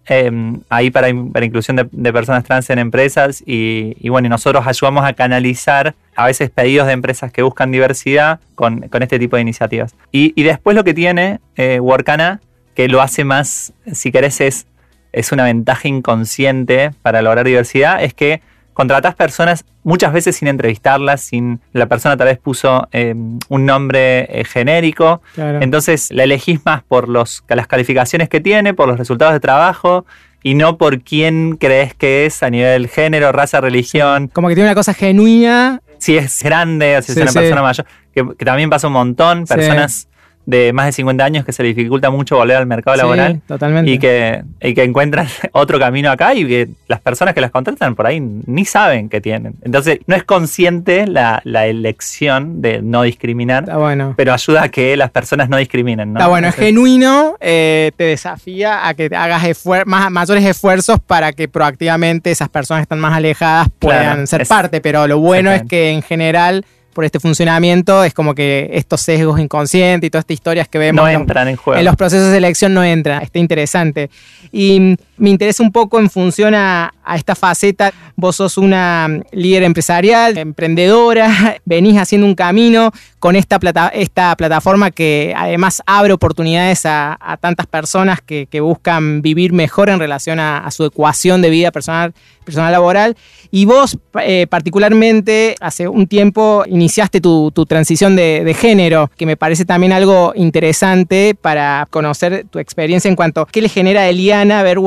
em, 0.05 0.61
ahí 0.69 0.89
para, 0.89 1.09
inclusión 1.09 1.89
de, 1.91 2.13
personas 2.13 2.45
trans 2.45 2.69
en 2.69 2.79
empresas. 2.79 3.43
Y, 3.45 4.07
bueno, 4.07 4.29
nosotros 4.29 4.65
ayudamos 4.65 5.03
a 5.03 5.11
canalizar 5.11 5.93
a 6.15 6.27
veces 6.27 6.49
pedidos 6.49 6.87
de 6.87 6.93
empresas 6.93 7.29
que 7.29 7.41
buscan 7.41 7.71
diversidad 7.71 8.39
con, 8.55 8.89
este 9.01 9.19
tipo 9.19 9.35
de 9.35 9.41
iniciativas. 9.41 9.95
Y, 10.13 10.31
y 10.33 10.43
después 10.43 10.77
lo 10.77 10.85
que 10.85 10.93
tiene 10.93 11.41
Workana, 11.57 12.39
que 12.73 12.87
lo 12.87 13.01
hace 13.01 13.25
más, 13.25 13.73
si 13.91 14.13
querés, 14.13 14.39
es, 14.39 14.65
es 15.11 15.33
una 15.33 15.43
ventaja 15.43 15.89
inconsciente 15.89 16.91
para 17.01 17.21
lograr 17.21 17.45
diversidad, 17.45 18.01
es 18.01 18.13
que 18.13 18.41
contratás 18.73 19.15
personas 19.15 19.65
muchas 19.83 20.13
veces 20.13 20.35
sin 20.35 20.47
entrevistarlas, 20.47 21.21
sin 21.21 21.61
la 21.73 21.87
persona 21.87 22.17
tal 22.17 22.27
vez 22.27 22.37
puso 22.37 22.87
eh, 22.91 23.13
un 23.49 23.65
nombre 23.65 24.27
eh, 24.29 24.43
genérico. 24.45 25.21
Entonces 25.37 26.09
la 26.11 26.23
elegís 26.23 26.65
más 26.65 26.83
por 26.83 27.09
los, 27.09 27.43
las 27.47 27.67
calificaciones 27.67 28.29
que 28.29 28.39
tiene, 28.39 28.73
por 28.73 28.87
los 28.87 28.97
resultados 28.97 29.33
de 29.33 29.39
trabajo 29.39 30.05
y 30.43 30.55
no 30.55 30.77
por 30.77 31.01
quién 31.01 31.57
crees 31.57 31.93
que 31.93 32.25
es 32.25 32.43
a 32.43 32.49
nivel 32.49 32.87
género, 32.87 33.31
raza, 33.31 33.61
religión. 33.61 34.27
Como 34.27 34.47
que 34.47 34.55
tiene 34.55 34.69
una 34.69 34.75
cosa 34.75 34.93
genuina. 34.93 35.81
Si 35.99 36.17
es 36.17 36.41
grande, 36.41 36.99
si 37.03 37.11
es 37.11 37.17
una 37.17 37.31
persona 37.31 37.61
mayor, 37.61 37.85
que, 38.13 38.25
que, 38.35 38.45
también 38.45 38.71
pasa 38.71 38.87
un 38.87 38.93
montón, 38.93 39.45
personas 39.45 40.07
de 40.45 40.73
más 40.73 40.87
de 40.87 40.91
50 40.93 41.23
años 41.23 41.45
que 41.45 41.51
se 41.51 41.63
le 41.63 41.69
dificulta 41.69 42.09
mucho 42.09 42.37
volver 42.37 42.57
al 42.57 42.65
mercado 42.65 42.97
laboral. 42.97 43.41
Totalmente. 43.47 43.91
Y 43.91 43.99
que, 43.99 44.43
y 44.61 44.73
que 44.73 44.83
encuentran 44.83 45.27
otro 45.51 45.79
camino 45.79 46.11
acá 46.11 46.33
y 46.33 46.45
que 46.45 46.69
las 46.87 46.99
personas 46.99 47.33
que 47.33 47.41
las 47.41 47.51
contratan 47.51 47.95
por 47.95 48.07
ahí 48.07 48.19
ni 48.19 48.65
saben 48.65 49.09
que 49.09 49.21
tienen. 49.21 49.55
Entonces, 49.63 49.99
no 50.07 50.15
es 50.15 50.23
consciente 50.23 51.07
la, 51.07 51.41
elección 51.61 52.61
de 52.61 52.81
no 52.81 53.03
discriminar, 53.03 53.71
bueno. 53.77 54.15
pero 54.17 54.33
ayuda 54.33 54.63
a 54.63 54.69
que 54.69 54.97
las 54.97 55.11
personas 55.11 55.47
no 55.47 55.57
discriminen. 55.57 56.13
¿no? 56.13 56.19
Está 56.19 56.27
bueno, 56.27 56.47
es 56.47 56.55
genuino, 56.55 57.35
eh, 57.39 57.91
te 57.95 58.05
desafía 58.05 58.87
a 58.87 58.93
que 58.93 59.09
hagas 59.15 59.43
más, 59.85 60.11
mayores 60.11 60.43
esfuerzos 60.45 60.99
para 60.99 61.33
que 61.33 61.47
proactivamente 61.47 62.31
esas 62.31 62.49
personas 62.49 62.81
que 62.81 62.83
están 62.83 62.99
más 62.99 63.13
alejadas 63.13 63.67
puedan 63.79 64.27
ser 64.27 64.47
parte, 64.47 64.81
pero 64.81 65.07
lo 65.07 65.19
bueno 65.19 65.51
es 65.51 65.63
que 65.63 65.91
en 65.91 66.01
general 66.01 66.65
por 66.91 67.05
este 67.05 67.19
funcionamiento, 67.19 68.03
es 68.03 68.13
como 68.13 68.35
que 68.35 68.69
estos 68.73 69.01
sesgos 69.01 69.39
inconscientes 69.39 70.07
y 70.07 70.11
todas 70.11 70.23
estas 70.23 70.35
historias 70.35 70.67
que 70.67 70.77
vemos 70.77 71.03
no 71.03 71.09
entran 71.09 71.47
en 71.47 71.55
juego. 71.55 71.79
En 71.79 71.85
los 71.85 71.95
procesos 71.95 72.31
de 72.31 72.37
elección 72.37 72.73
no 72.73 72.83
entran, 72.83 73.21
está 73.21 73.39
interesante. 73.39 74.09
Y 74.51 74.97
me 75.21 75.29
interesa 75.29 75.61
un 75.61 75.71
poco 75.71 75.99
en 75.99 76.09
función 76.09 76.55
a, 76.55 76.93
esta 77.15 77.35
faceta. 77.35 77.93
Vos 78.15 78.37
sos 78.37 78.57
una 78.57 79.07
líder 79.31 79.63
empresarial, 79.63 80.37
emprendedora, 80.37 81.57
venís 81.65 81.97
haciendo 81.97 82.25
un 82.25 82.35
camino 82.35 82.91
con 83.19 83.35
esta, 83.35 83.59
plata, 83.59 83.89
esta 83.89 84.35
plataforma 84.35 84.91
que 84.91 85.33
además 85.37 85.83
abre 85.85 86.13
oportunidades 86.13 86.85
a, 86.85 87.17
tantas 87.39 87.67
personas 87.67 88.19
que, 88.21 88.47
buscan 88.61 89.21
vivir 89.21 89.53
mejor 89.53 89.89
en 89.89 89.99
relación 89.99 90.39
a, 90.39 90.69
su 90.71 90.85
ecuación 90.85 91.41
de 91.41 91.49
vida 91.49 91.71
personal, 91.71 92.13
personal 92.43 92.71
laboral. 92.71 93.15
Y 93.51 93.65
vos 93.65 93.97
eh, 94.21 94.47
particularmente 94.49 95.55
hace 95.59 95.87
un 95.87 96.07
tiempo 96.07 96.63
iniciaste 96.67 97.19
tu, 97.21 97.51
transición 97.67 98.15
de, 98.15 98.55
género, 98.57 99.11
que 99.17 99.25
me 99.25 99.37
parece 99.37 99.65
también 99.65 99.91
algo 99.91 100.33
interesante 100.35 101.35
para 101.39 101.87
conocer 101.89 102.45
tu 102.49 102.59
experiencia 102.59 103.09
en 103.09 103.15
cuanto 103.15 103.41
a 103.41 103.47
qué 103.47 103.61
le 103.61 103.69
genera 103.69 104.01
a 104.01 104.07
Eliana 104.07 104.63
ver 104.63 104.79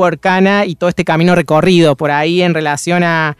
Y 0.65 0.75
todo 0.75 0.89
este 0.89 1.05
camino 1.05 1.35
recorrido 1.35 1.95
por 1.95 2.09
ahí 2.09 2.41
en 2.41 2.55
relación 2.55 3.03
a, 3.03 3.37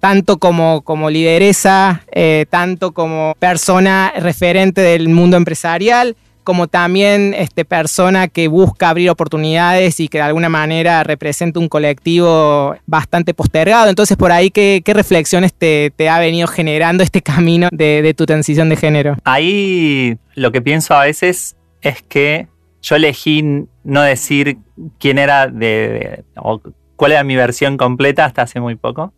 tanto 0.00 0.38
como, 0.38 0.82
como 0.82 1.08
lideresa, 1.08 2.02
eh, 2.12 2.44
tanto 2.50 2.92
como 2.92 3.34
persona 3.38 4.12
referente 4.18 4.82
del 4.82 5.08
mundo 5.08 5.38
empresarial, 5.38 6.16
como 6.44 6.68
también 6.68 7.34
este, 7.34 7.64
persona 7.64 8.28
que 8.28 8.48
busca 8.48 8.90
abrir 8.90 9.08
oportunidades 9.08 10.00
y 10.00 10.08
que 10.08 10.18
de 10.18 10.24
alguna 10.24 10.48
manera 10.48 11.04
representa 11.04 11.58
un 11.58 11.68
colectivo 11.68 12.74
bastante 12.86 13.34
postergado. 13.34 13.88
Entonces, 13.88 14.16
por 14.16 14.32
ahí, 14.32 14.50
¿qué, 14.50 14.82
reflexiones 14.86 15.54
te, 15.54 15.92
ha 16.08 16.18
venido 16.18 16.46
generando 16.48 17.02
este 17.02 17.22
camino 17.22 17.68
de, 17.72 18.14
tu 18.16 18.26
transición 18.26 18.68
de 18.68 18.76
género? 18.76 19.16
Ahí 19.24 20.18
lo 20.34 20.52
que 20.52 20.60
pienso 20.60 20.94
a 20.94 21.04
veces 21.04 21.56
es 21.82 22.02
que 22.02 22.48
yo 22.82 22.96
elegí 22.96 23.66
no 23.84 24.02
decir 24.02 24.58
quién 24.98 25.18
era 25.18 25.46
de, 25.46 26.24
o 26.36 26.60
cuál 26.96 27.12
era 27.12 27.24
mi 27.24 27.36
versión 27.36 27.76
completa 27.76 28.24
hasta 28.24 28.42
hace 28.42 28.60
muy 28.60 28.76
poco. 28.76 29.12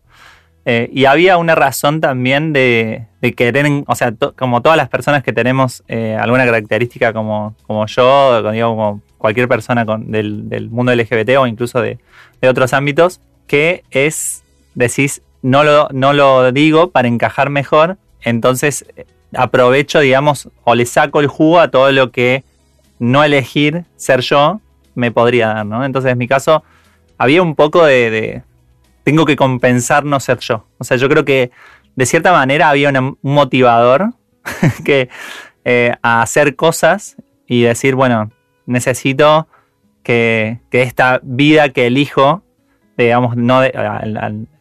Eh, 0.65 0.89
y 0.93 1.05
había 1.05 1.37
una 1.37 1.55
razón 1.55 1.99
también 1.99 2.53
de, 2.53 3.07
querer, 3.35 3.65
o 3.85 3.95
sea, 3.95 4.13
como 4.37 4.61
todas 4.61 4.77
las 4.77 4.87
personas 4.87 5.21
que 5.21 5.33
tenemos 5.33 5.83
eh, 5.89 6.17
alguna 6.19 6.45
característica 6.45 7.11
como, 7.11 7.55
como 7.67 7.85
yo, 7.85 8.51
digo, 8.51 8.69
como 8.69 9.01
cualquier 9.17 9.49
persona 9.49 9.85
con, 9.85 10.11
del, 10.11 10.69
mundo 10.69 10.95
LGBT 10.95 11.37
o 11.37 11.47
incluso 11.47 11.81
de, 11.81 11.99
otros 12.47 12.73
ámbitos, 12.73 13.19
que 13.47 13.83
es, 13.91 14.43
decís, 14.75 15.21
no 15.41 15.63
lo, 15.63 15.89
no 15.91 16.13
lo 16.13 16.51
digo 16.51 16.91
para 16.91 17.07
encajar 17.07 17.49
mejor, 17.49 17.97
entonces 18.21 18.85
eh, 18.95 19.05
aprovecho, 19.33 19.99
digamos, 19.99 20.49
o 20.63 20.75
le 20.75 20.85
saco 20.85 21.19
el 21.19 21.27
jugo 21.27 21.59
a 21.59 21.69
todo 21.69 21.91
lo 21.91 22.11
que 22.11 22.43
no 23.03 23.23
elegir 23.23 23.85
ser 23.95 24.21
yo 24.21 24.61
me 24.95 25.11
podría 25.11 25.47
dar, 25.47 25.65
¿no? 25.65 25.83
Entonces, 25.83 26.11
en 26.11 26.17
mi 26.17 26.27
caso, 26.27 26.63
había 27.17 27.41
un 27.41 27.55
poco 27.55 27.85
de 27.85 28.43
tengo 29.03 29.25
que 29.25 29.35
compensar 29.35 30.05
no 30.05 30.19
ser 30.19 30.39
yo. 30.39 30.65
O 30.77 30.83
sea, 30.83 30.97
yo 30.97 31.09
creo 31.09 31.25
que 31.25 31.51
de 31.95 32.05
cierta 32.05 32.31
manera 32.31 32.69
había 32.69 32.89
un 32.89 33.17
motivador 33.21 34.13
que 34.85 35.09
eh, 35.65 35.93
a 36.01 36.21
hacer 36.21 36.55
cosas 36.55 37.17
y 37.47 37.63
decir, 37.63 37.95
bueno, 37.95 38.31
necesito 38.65 39.47
que, 40.03 40.59
esta 40.71 41.19
vida 41.23 41.69
que 41.69 41.87
elijo, 41.87 42.43
digamos, 42.97 43.35
no 43.35 43.61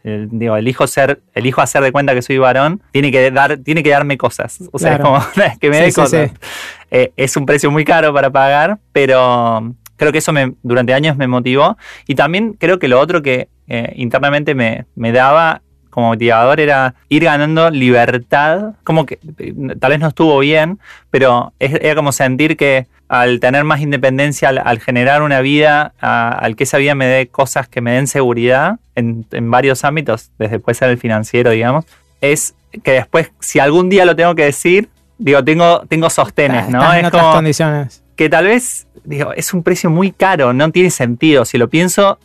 digo, 0.05 0.57
elijo 0.57 0.87
ser, 0.87 1.23
elijo 1.35 1.61
hacer 1.61 1.83
de 1.83 1.93
cuenta 1.93 2.15
que 2.15 2.23
soy 2.23 2.39
varón, 2.39 2.83
tiene 2.91 3.13
que 3.13 3.31
dar, 3.31 3.59
tiene 3.59 3.83
que 3.83 3.91
darme 3.91 4.19
cosas. 4.19 4.59
O 4.73 4.79
sea, 4.79 4.95
es 4.95 5.01
como 5.01 5.21
que 5.61 5.71
me 5.71 5.81
dé 5.81 5.93
cosas. 5.93 6.31
Eh, 6.91 7.13
es 7.17 7.37
un 7.37 7.47
precio 7.47 7.71
muy 7.71 7.85
caro 7.85 8.13
para 8.13 8.31
pagar, 8.31 8.79
pero 8.93 9.75
creo 9.97 10.13
que 10.13 10.19
eso 10.19 10.33
me, 10.33 10.55
durante 10.63 10.93
años 10.93 11.17
me 11.17 11.29
motivó. 11.29 11.77
Y 12.07 12.15
también 12.15 12.55
creo 12.55 12.79
que 12.79 12.89
lo 12.89 12.99
otro 12.99 13.23
que 13.23 13.49
eh, 13.69 13.93
internamente 13.97 14.55
me, 14.55 15.13
daba 15.13 15.63
como 15.93 16.09
motivador 16.09 16.59
era 16.59 16.95
ir 17.11 17.25
ganando 17.25 17.69
libertad, 17.69 18.73
como 18.83 19.05
que 19.05 19.19
tal 19.79 19.91
vez 19.91 20.01
no 20.01 20.09
estuvo 20.09 20.39
bien, 20.39 20.79
pero 21.11 21.53
era 21.59 21.95
como 21.95 22.13
sentir 22.13 22.57
que 22.57 22.87
al 23.09 23.41
tener 23.41 23.65
más 23.65 23.83
independencia, 23.83 24.49
al, 24.49 24.81
generar 24.81 25.21
una 25.21 25.43
vida, 25.43 25.93
al 26.01 26.57
que 26.57 26.65
esa 26.65 26.79
vida 26.79 26.95
me 26.95 27.05
dé 27.05 27.29
cosas 27.29 27.69
que 27.69 27.83
me 27.83 27.93
den 27.93 28.07
seguridad 28.07 28.79
en, 28.95 29.27
varios 29.51 29.85
ámbitos, 29.85 30.31
desde 30.39 30.59
puede 30.59 30.77
ser 30.77 30.89
el 30.89 30.97
financiero, 30.97 31.51
digamos, 31.51 31.85
es 32.23 32.55
que 32.83 32.93
después, 32.93 33.31
si 33.39 33.59
algún 33.59 33.91
día 33.91 34.07
lo 34.07 34.17
tengo 34.17 34.35
que 34.35 34.47
decir, 34.47 34.89
digo, 35.19 35.45
tengo, 35.45 35.83
tengo 35.89 36.09
sostenes, 36.09 36.71
¿no? 36.71 36.95
en 36.95 37.05
otras 37.05 37.35
condiciones. 37.35 38.03
Que 38.17 38.31
tal 38.31 38.47
vez, 38.47 38.87
digo, 39.05 39.35
es 39.35 39.53
un 39.53 39.63
precio 39.63 39.91
muy 39.91 40.11
caro, 40.11 40.55
no 40.55 40.71
tiene 40.71 40.89
sentido. 40.89 41.45
Si 41.45 41.59
lo 41.59 41.69
pienso, 41.69 42.19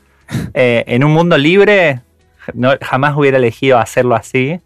eh, 0.53 0.85
en 0.87 1.03
un 1.03 1.11
mundo 1.11 1.37
libre, 1.37 1.99
no, 2.53 2.73
jamás 2.81 3.15
hubiera 3.15 3.37
elegido 3.37 3.77
hacerlo 3.77 4.15
así. 4.15 4.59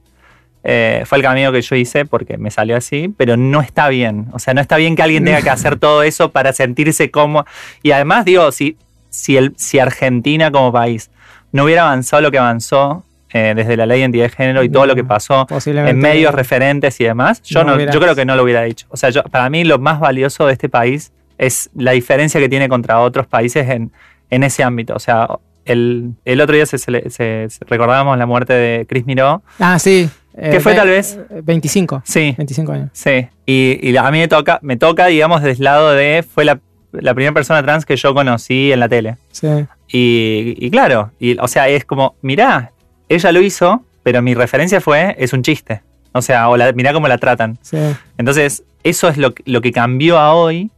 Eh, 0.64 1.04
fue 1.06 1.18
el 1.18 1.24
camino 1.24 1.52
que 1.52 1.62
yo 1.62 1.76
hice 1.76 2.06
porque 2.06 2.38
me 2.38 2.52
salió 2.52 2.78
así, 2.78 3.14
pero 3.18 3.36
no 3.38 3.62
está 3.62 3.90
bien. 3.90 4.28
O 4.32 4.40
sea, 4.40 4.54
no 4.54 4.62
está 4.62 4.78
bien 4.78 4.96
que 4.96 5.02
alguien 5.02 5.26
tenga 5.26 5.42
que 5.42 5.50
hacer 5.50 5.76
todo 5.80 6.04
eso 6.04 6.32
para 6.32 6.54
sentirse 6.54 7.10
como. 7.10 7.46
Y 7.82 7.92
además, 7.92 8.26
digo, 8.26 8.52
si, 8.52 8.78
si, 9.10 9.38
el, 9.38 9.54
si 9.58 9.80
Argentina 9.80 10.52
como 10.52 10.72
país 10.72 11.10
no 11.52 11.64
hubiera 11.66 11.84
avanzado 11.84 12.22
lo 12.22 12.32
que 12.32 12.38
avanzó 12.38 13.04
eh, 13.34 13.54
desde 13.56 13.78
la 13.78 13.86
ley 13.86 13.98
de 13.98 14.02
identidad 14.02 14.26
de 14.26 14.30
género 14.30 14.64
y 14.64 14.70
todo 14.70 14.86
lo 14.86 14.96
que 14.96 15.04
pasó 15.04 15.48
en 15.66 15.98
medios 16.00 16.34
referentes 16.36 17.00
y 17.00 17.06
demás, 17.06 17.42
yo, 17.44 17.64
no, 17.64 17.80
yo 17.80 18.00
creo 18.00 18.16
que 18.16 18.26
no 18.26 18.36
lo 18.36 18.44
hubiera 18.44 18.62
dicho. 18.62 18.86
O 18.90 18.98
sea, 18.98 19.10
yo, 19.10 19.24
para 19.24 19.50
mí 19.50 19.64
lo 19.64 19.80
más 19.80 20.00
valioso 20.00 20.46
de 20.48 20.54
este 20.54 20.70
país 20.70 21.12
es 21.38 21.70
la 21.76 21.92
diferencia 21.92 22.40
que 22.40 22.50
tiene 22.50 22.70
contra 22.70 23.00
otros 23.00 23.26
países 23.26 23.68
en, 23.70 23.92
en 24.30 24.44
ese 24.44 24.64
ámbito. 24.64 24.94
O 24.96 25.00
sea, 25.00 25.28
el, 25.66 26.42
otro 26.42 26.56
día 26.56 26.66
se, 26.66 27.48
recordábamos 27.68 28.18
la 28.18 28.26
muerte 28.26 28.54
de 28.54 28.86
Chris 28.88 29.06
Miró. 29.06 29.42
Ah, 29.60 29.80
sí. 29.80 30.10
Que 30.36 30.60
fue 30.60 30.74
tal 30.74 30.88
vez. 30.88 31.20
25. 31.44 32.04
Sí. 32.06 32.34
25 32.38 32.72
años. 32.72 32.90
Sí. 32.94 33.28
Y, 33.46 33.96
a 33.96 34.10
mí 34.12 34.20
me 34.20 34.28
toca, 34.28 34.60
me 34.62 34.78
toca, 34.78 35.08
digamos, 35.08 35.42
desde 35.42 35.60
el 35.60 35.64
lado 35.66 35.92
de. 35.92 36.24
Fue 36.24 36.46
la, 36.46 36.60
primera 36.92 37.34
persona 37.34 37.62
trans 37.62 37.86
que 37.86 37.96
yo 37.96 38.14
conocí 38.14 38.72
en 38.72 38.80
la 38.80 38.90
tele. 38.90 39.18
Sí. 39.32 39.48
Y, 39.88 40.72
claro, 40.72 41.12
y, 41.20 41.38
o 41.38 41.48
sea, 41.48 41.68
es 41.68 41.86
como, 41.86 42.16
mirá, 42.22 42.72
ella 43.10 43.32
lo 43.32 43.42
hizo, 43.42 43.84
pero 44.04 44.22
mi 44.22 44.34
referencia 44.34 44.80
fue, 44.80 45.16
es 45.20 45.34
un 45.34 45.44
chiste. 45.44 45.82
O 46.14 46.22
sea, 46.22 46.50
o 46.50 46.58
la, 46.58 46.72
mirá 46.72 46.94
cómo 46.94 47.08
la 47.08 47.18
tratan. 47.18 47.58
Sí. 47.62 47.78
Entonces, 48.18 48.64
eso 48.84 49.10
es 49.10 49.18
lo, 49.18 49.34
lo 49.46 49.62
que 49.62 49.72
cambió 49.72 50.18
a 50.18 50.34
hoy 50.34 50.72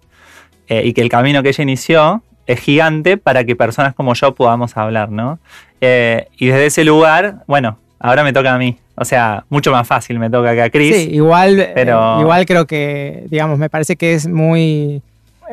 eh, 0.67 0.84
y 0.86 0.93
que 0.93 1.02
el 1.02 1.10
camino 1.10 1.43
que 1.43 1.50
ella 1.50 1.62
inició 1.62 2.24
es 2.47 2.60
gigante 2.60 3.17
para 3.17 3.43
que 3.43 3.56
personas 3.56 3.93
como 3.93 4.13
yo 4.13 4.36
podamos 4.36 4.75
hablar, 4.77 5.10
¿no? 5.10 5.39
Eh, 5.82 6.27
y 6.38 6.47
desde 6.47 6.67
ese 6.67 6.84
lugar, 6.84 7.43
bueno, 7.47 7.77
ahora 7.99 8.23
me 8.23 8.34
toca 8.34 8.53
a 8.53 8.58
mí. 8.58 8.77
O 8.95 9.06
sea, 9.06 9.45
mucho 9.49 9.71
más 9.71 9.88
fácil 9.88 10.19
me 10.19 10.29
toca 10.29 10.53
que 10.53 10.62
a 10.62 10.69
Chris. 10.69 10.95
Sí, 10.95 11.10
igual, 11.12 11.60
eh, 11.60 11.71
pero... 11.73 12.21
igual 12.21 12.45
creo 12.45 12.67
que, 12.67 13.25
digamos, 13.29 13.58
me 13.58 13.69
parece 13.69 13.95
que 13.95 14.13
es 14.13 14.27
muy, 14.27 15.01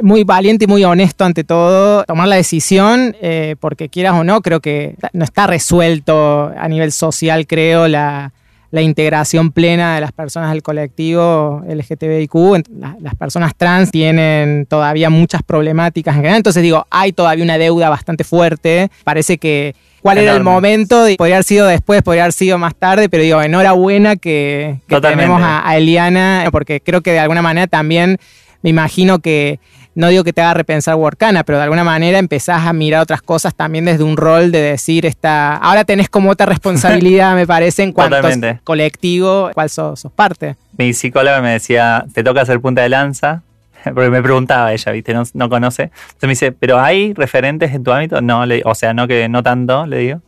muy 0.02 0.24
valiente 0.24 0.66
y 0.66 0.68
muy 0.68 0.84
honesto 0.84 1.24
ante 1.24 1.42
todo 1.42 2.04
tomar 2.04 2.28
la 2.28 2.36
decisión, 2.36 3.16
eh, 3.22 3.56
porque 3.60 3.88
quieras 3.88 4.14
o 4.14 4.24
no, 4.24 4.42
creo 4.42 4.60
que 4.60 4.94
no 5.12 5.24
está 5.24 5.46
resuelto 5.46 6.52
a 6.56 6.68
nivel 6.68 6.92
social, 6.92 7.46
creo, 7.46 7.88
la, 7.88 8.32
la 8.70 8.82
integración 8.82 9.50
plena 9.50 9.94
de 9.96 10.00
las 10.00 10.12
personas 10.12 10.52
del 10.52 10.62
colectivo 10.62 11.62
LGTBIQ. 11.66 12.34
Las 13.00 13.14
personas 13.16 13.54
trans 13.56 13.90
tienen 13.90 14.66
todavía 14.66 15.10
muchas 15.10 15.42
problemáticas 15.42 16.14
en 16.14 16.20
general, 16.20 16.36
entonces 16.36 16.62
digo, 16.62 16.86
hay 16.90 17.12
todavía 17.12 17.44
una 17.44 17.58
deuda 17.58 17.88
bastante 17.88 18.24
fuerte. 18.24 18.90
Parece 19.04 19.38
que 19.38 19.74
cuál 20.02 20.18
era 20.18 20.34
el 20.36 20.42
momento, 20.42 21.06
podría 21.18 21.36
haber 21.36 21.44
sido 21.44 21.66
después, 21.66 22.02
podría 22.02 22.24
haber 22.24 22.32
sido 22.32 22.58
más 22.58 22.74
tarde, 22.74 23.08
pero 23.08 23.22
digo, 23.22 23.42
enhorabuena 23.42 24.16
que, 24.16 24.78
que 24.86 25.00
tenemos 25.00 25.40
a 25.42 25.76
Eliana, 25.76 26.48
porque 26.52 26.80
creo 26.80 27.00
que 27.00 27.12
de 27.12 27.18
alguna 27.18 27.42
manera 27.42 27.66
también 27.66 28.18
me 28.62 28.70
imagino 28.70 29.18
que 29.20 29.58
no 30.00 30.08
digo 30.08 30.24
que 30.24 30.32
te 30.32 30.40
haga 30.40 30.54
repensar 30.54 30.96
Workana, 30.96 31.44
pero 31.44 31.58
de 31.58 31.64
alguna 31.64 31.84
manera 31.84 32.18
empezás 32.18 32.66
a 32.66 32.72
mirar 32.72 33.02
otras 33.02 33.22
cosas 33.22 33.54
también 33.54 33.84
desde 33.84 34.02
un 34.02 34.16
rol 34.16 34.50
de 34.50 34.60
decir, 34.60 35.06
esta, 35.06 35.56
ahora 35.56 35.84
tenés 35.84 36.08
como 36.08 36.30
otra 36.30 36.46
responsabilidad, 36.46 37.34
me 37.34 37.46
parece, 37.46 37.82
en 37.82 37.92
cuanto 37.92 38.16
a 38.16 38.60
colectivo, 38.64 39.50
cuál 39.54 39.70
sos, 39.70 40.06
parte. 40.16 40.56
Mi 40.76 40.92
psicóloga 40.92 41.40
me 41.40 41.50
decía, 41.50 42.04
te 42.12 42.24
toca 42.24 42.40
hacer 42.40 42.60
punta 42.60 42.82
de 42.82 42.88
lanza, 42.88 43.42
porque 43.84 44.10
me 44.10 44.22
preguntaba 44.22 44.72
ella, 44.72 44.92
¿viste? 44.92 45.14
No, 45.34 45.48
conoce. 45.48 45.84
Entonces 45.84 46.22
me 46.22 46.28
dice, 46.28 46.52
¿pero 46.52 46.80
hay 46.80 47.14
referentes 47.14 47.72
en 47.72 47.84
tu 47.84 47.92
ámbito? 47.92 48.20
No, 48.20 48.46
le, 48.46 48.62
o 48.64 48.74
sea, 48.74 48.94
no 48.94 49.06
que 49.06 49.28
no 49.28 49.42
tanto, 49.42 49.86
le 49.86 49.98
digo. 49.98 50.20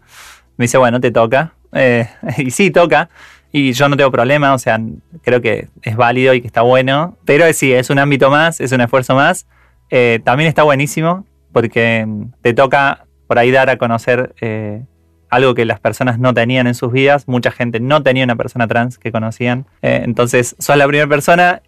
Me 0.57 0.65
dice, 0.65 0.79
bueno, 0.79 1.01
te 1.01 1.11
toca. 1.11 1.55
Eh, 1.73 2.07
y 2.39 2.51
sí, 2.51 2.71
toca. 2.71 3.09
Y 3.53 3.73
yo 3.73 3.89
no 3.89 3.97
tengo 3.97 4.11
problema, 4.11 4.55
o 4.55 4.59
sea, 4.59 4.81
creo 5.23 5.43
que 5.43 5.69
es 5.83 5.97
válido 5.97 6.33
y 6.33 6.41
que 6.41 6.47
está 6.47 6.63
bueno. 6.63 7.17
Pero 7.25 7.51
sí, 7.53 7.73
es 7.73 7.91
un 7.91 7.99
ámbito 7.99 8.31
más, 8.31 8.61
es 8.61 8.73
un 8.73 8.81
esfuerzo 8.81 9.15
más. 9.15 9.47
Eh, 9.95 10.21
también 10.25 10.49
está 10.49 10.63
buenísimo 10.63 11.27
porque 11.53 12.09
te 12.41 12.55
toca 12.55 13.05
por 13.27 13.39
ahí 13.39 13.51
dar 13.51 13.69
a 13.69 13.77
conocer 13.77 14.35
eh, 14.41 14.83
algo 15.29 15.55
que 15.55 15.67
las 15.67 15.81
personas 15.81 16.19
no 16.19 16.33
tenían 16.33 16.67
en 16.67 16.75
sus 16.75 16.91
vidas. 16.91 17.29
Mucha 17.29 17.51
gente 17.51 17.79
no 17.79 18.03
tenía 18.03 18.25
una 18.25 18.35
persona 18.35 18.67
trans 18.67 18.97
que 18.97 19.13
conocían. 19.13 19.67
Eh, 19.83 20.01
entonces, 20.03 20.57
sos 20.59 20.79
la 20.79 20.87
primera 20.87 21.07
persona 21.09 21.61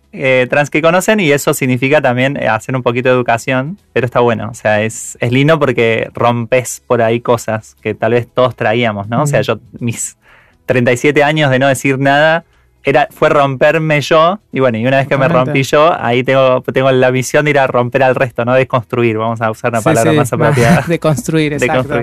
trans 0.49 0.71
que 0.71 0.81
conocen 0.81 1.21
y 1.21 1.33
eso 1.33 1.53
significa 1.53 2.01
también 2.01 2.39
hacer 2.49 2.75
un 2.75 2.83
poquito 2.83 3.11
de 3.11 3.15
educación. 3.15 3.77
Pero 3.93 4.07
está 4.07 4.21
bueno, 4.21 4.49
o 4.51 4.55
sea, 4.55 4.83
es, 4.83 5.19
es 5.21 5.31
lindo 5.31 5.59
porque 5.59 6.09
rompes 6.15 6.83
por 6.87 7.03
ahí 7.03 7.21
cosas 7.21 7.77
que 7.83 7.93
tal 7.95 8.13
vez 8.13 8.27
todos 8.27 8.57
traíamos, 8.57 9.07
¿no? 9.09 9.25
O 9.25 9.27
sea, 9.27 9.43
yo 9.43 9.59
mis 9.81 10.17
37 10.65 11.23
años 11.23 11.51
de 11.51 11.59
no 11.59 11.69
decir 11.69 11.99
nada, 11.99 12.45
era, 12.85 13.09
fue 13.11 13.31
romperme 13.31 14.01
yo, 14.01 14.41
y 14.53 14.61
bueno, 14.61 14.79
y 14.79 14.87
una 14.87 14.99
vez 14.99 15.09
que 15.09 15.17
me 15.17 15.27
rompí 15.27 15.63
yo, 15.63 15.93
ahí 15.99 16.23
tengo, 16.23 16.63
tengo 16.63 16.91
la 16.93 17.11
misión 17.11 17.45
de 17.45 17.53
ir 17.53 17.59
a 17.59 17.67
romper 17.67 18.03
al 18.03 18.15
resto, 18.15 18.45
no 18.45 18.55
desconstruir, 18.55 19.17
vamos 19.17 19.41
a 19.41 19.51
usar 19.51 19.71
una 19.73 19.81
palabra 19.81 20.13
más 20.13 20.33
apropiada. 20.33 20.83
de 20.87 20.99
construir, 20.99 21.53
exacto. 21.55 22.01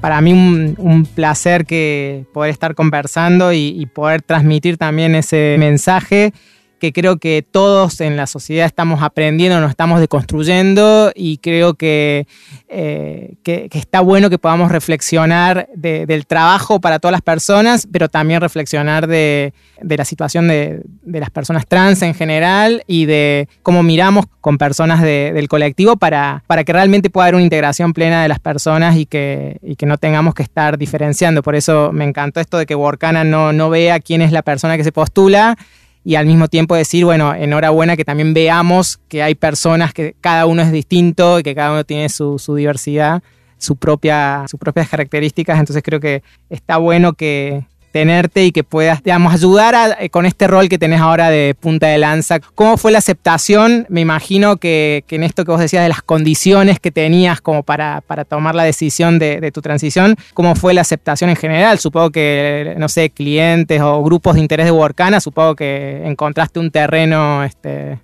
Para 0.00 0.20
mí 0.22 0.32
un, 0.32 0.74
un, 0.78 1.04
placer 1.04 1.66
que 1.66 2.24
poder 2.32 2.50
estar 2.50 2.74
conversando 2.74 3.52
y, 3.52 3.74
y 3.78 3.86
poder 3.86 4.22
transmitir 4.22 4.78
también 4.78 5.14
ese 5.14 5.56
mensaje 5.58 6.32
que 6.80 6.92
creo 6.92 7.18
que 7.18 7.46
todos 7.48 8.00
en 8.00 8.16
la 8.16 8.26
sociedad 8.26 8.66
estamos 8.66 9.02
aprendiendo, 9.02 9.60
nos 9.60 9.70
estamos 9.70 10.00
deconstruyendo 10.00 11.12
y 11.14 11.38
creo 11.38 11.74
que, 11.74 12.26
eh, 12.68 13.34
que, 13.44 13.68
está 13.72 14.00
bueno 14.00 14.30
que 14.30 14.38
podamos 14.38 14.72
reflexionar 14.72 15.68
del 15.76 16.26
trabajo 16.26 16.80
para 16.80 16.98
todas 16.98 17.12
las 17.12 17.22
personas, 17.22 17.86
pero 17.92 18.08
también 18.08 18.40
reflexionar 18.40 19.06
de, 19.06 19.52
la 19.80 20.04
situación 20.04 20.48
de, 20.48 20.82
las 21.04 21.30
personas 21.30 21.66
trans 21.66 22.02
en 22.02 22.14
general 22.14 22.82
y 22.86 23.04
de 23.04 23.48
cómo 23.62 23.82
miramos 23.82 24.24
con 24.40 24.58
personas 24.58 25.02
del 25.02 25.48
colectivo 25.48 25.96
para, 25.96 26.42
para 26.46 26.64
que 26.64 26.72
realmente 26.72 27.10
pueda 27.10 27.26
haber 27.26 27.34
una 27.34 27.44
integración 27.44 27.92
plena 27.92 28.22
de 28.22 28.28
las 28.28 28.40
personas 28.40 28.96
y 28.96 29.04
que, 29.04 29.58
y 29.62 29.76
que 29.76 29.84
no 29.84 29.98
tengamos 29.98 30.34
que 30.34 30.42
estar 30.42 30.78
diferenciando. 30.78 31.42
Por 31.42 31.54
eso 31.54 31.92
me 31.92 32.04
encantó 32.04 32.40
esto 32.40 32.56
de 32.56 32.64
que 32.64 32.74
Workana 32.74 33.22
no, 33.22 33.52
no 33.52 33.68
vea 33.68 34.00
quién 34.00 34.22
es 34.22 34.32
la 34.32 34.42
persona 34.42 34.78
que 34.78 34.84
se 34.84 34.92
postula, 34.92 35.58
y 36.04 36.14
al 36.14 36.26
mismo 36.26 36.48
tiempo 36.48 36.74
decir, 36.74 37.04
bueno, 37.04 37.34
enhorabuena 37.34 37.96
que 37.96 38.04
también 38.04 38.32
veamos 38.32 38.98
que 39.08 39.22
hay 39.22 39.34
personas 39.34 39.92
que 39.92 40.14
cada 40.20 40.46
uno 40.46 40.62
es 40.62 40.72
distinto 40.72 41.38
y 41.38 41.42
que 41.42 41.54
cada 41.54 41.72
uno 41.72 41.84
tiene 41.84 42.08
su, 42.08 42.38
diversidad. 42.56 43.22
su 43.58 43.76
propia, 43.76 44.46
sus 44.48 44.58
propias 44.58 44.88
características, 44.88 45.58
entonces 45.58 45.82
creo 45.82 46.00
que 46.00 46.22
está 46.48 46.78
bueno 46.78 47.12
que, 47.12 47.64
tenerte 47.90 48.44
y 48.44 48.52
que 48.52 48.64
puedas, 48.64 49.02
digamos, 49.02 49.32
ayudar 49.32 49.96
eh, 49.98 50.10
con 50.10 50.26
este 50.26 50.46
rol 50.46 50.68
que 50.68 50.78
tenés 50.78 51.00
ahora 51.00 51.30
de 51.30 51.54
punta 51.58 51.88
de 51.88 51.98
lanza. 51.98 52.40
¿Cómo 52.40 52.76
fue 52.76 52.92
la 52.92 52.98
aceptación? 52.98 53.86
Me 53.88 54.00
imagino 54.00 54.56
que, 54.56 55.04
en 55.08 55.22
esto 55.22 55.44
que 55.44 55.50
vos 55.50 55.60
decías 55.60 55.82
de 55.82 55.88
las 55.88 56.02
condiciones 56.02 56.80
que 56.80 56.90
tenías 56.90 57.40
como 57.40 57.62
para, 57.62 58.00
para 58.02 58.24
tomar 58.24 58.54
la 58.54 58.64
decisión 58.64 59.18
de, 59.18 59.50
tu 59.52 59.62
transición, 59.62 60.16
¿cómo 60.34 60.54
fue 60.54 60.74
la 60.74 60.82
aceptación 60.82 61.30
en 61.30 61.36
general? 61.36 61.78
Supongo 61.78 62.10
que, 62.10 62.74
no 62.78 62.88
sé, 62.88 63.10
clientes 63.10 63.80
o 63.80 64.02
grupos 64.02 64.34
de 64.34 64.40
interés 64.40 64.66
de 64.66 64.72
Workana, 64.72 65.20
supongo 65.20 65.56
que 65.56 66.02
encontraste 66.06 66.60
un 66.60 66.70
terreno... 66.70 67.44
Este... 67.44 67.98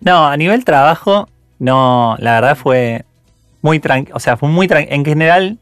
No, 0.00 0.26
a 0.26 0.36
nivel 0.36 0.64
trabajo, 0.64 1.28
no, 1.58 2.16
la 2.18 2.34
verdad 2.34 2.56
fue 2.56 3.04
muy 3.62 3.80
tranquilo, 3.80 4.16
o 4.16 4.20
sea, 4.20 4.36
fue 4.36 4.48
muy 4.48 4.68
tranquilo. 4.68 4.94
En 4.94 5.04
general, 5.04 5.58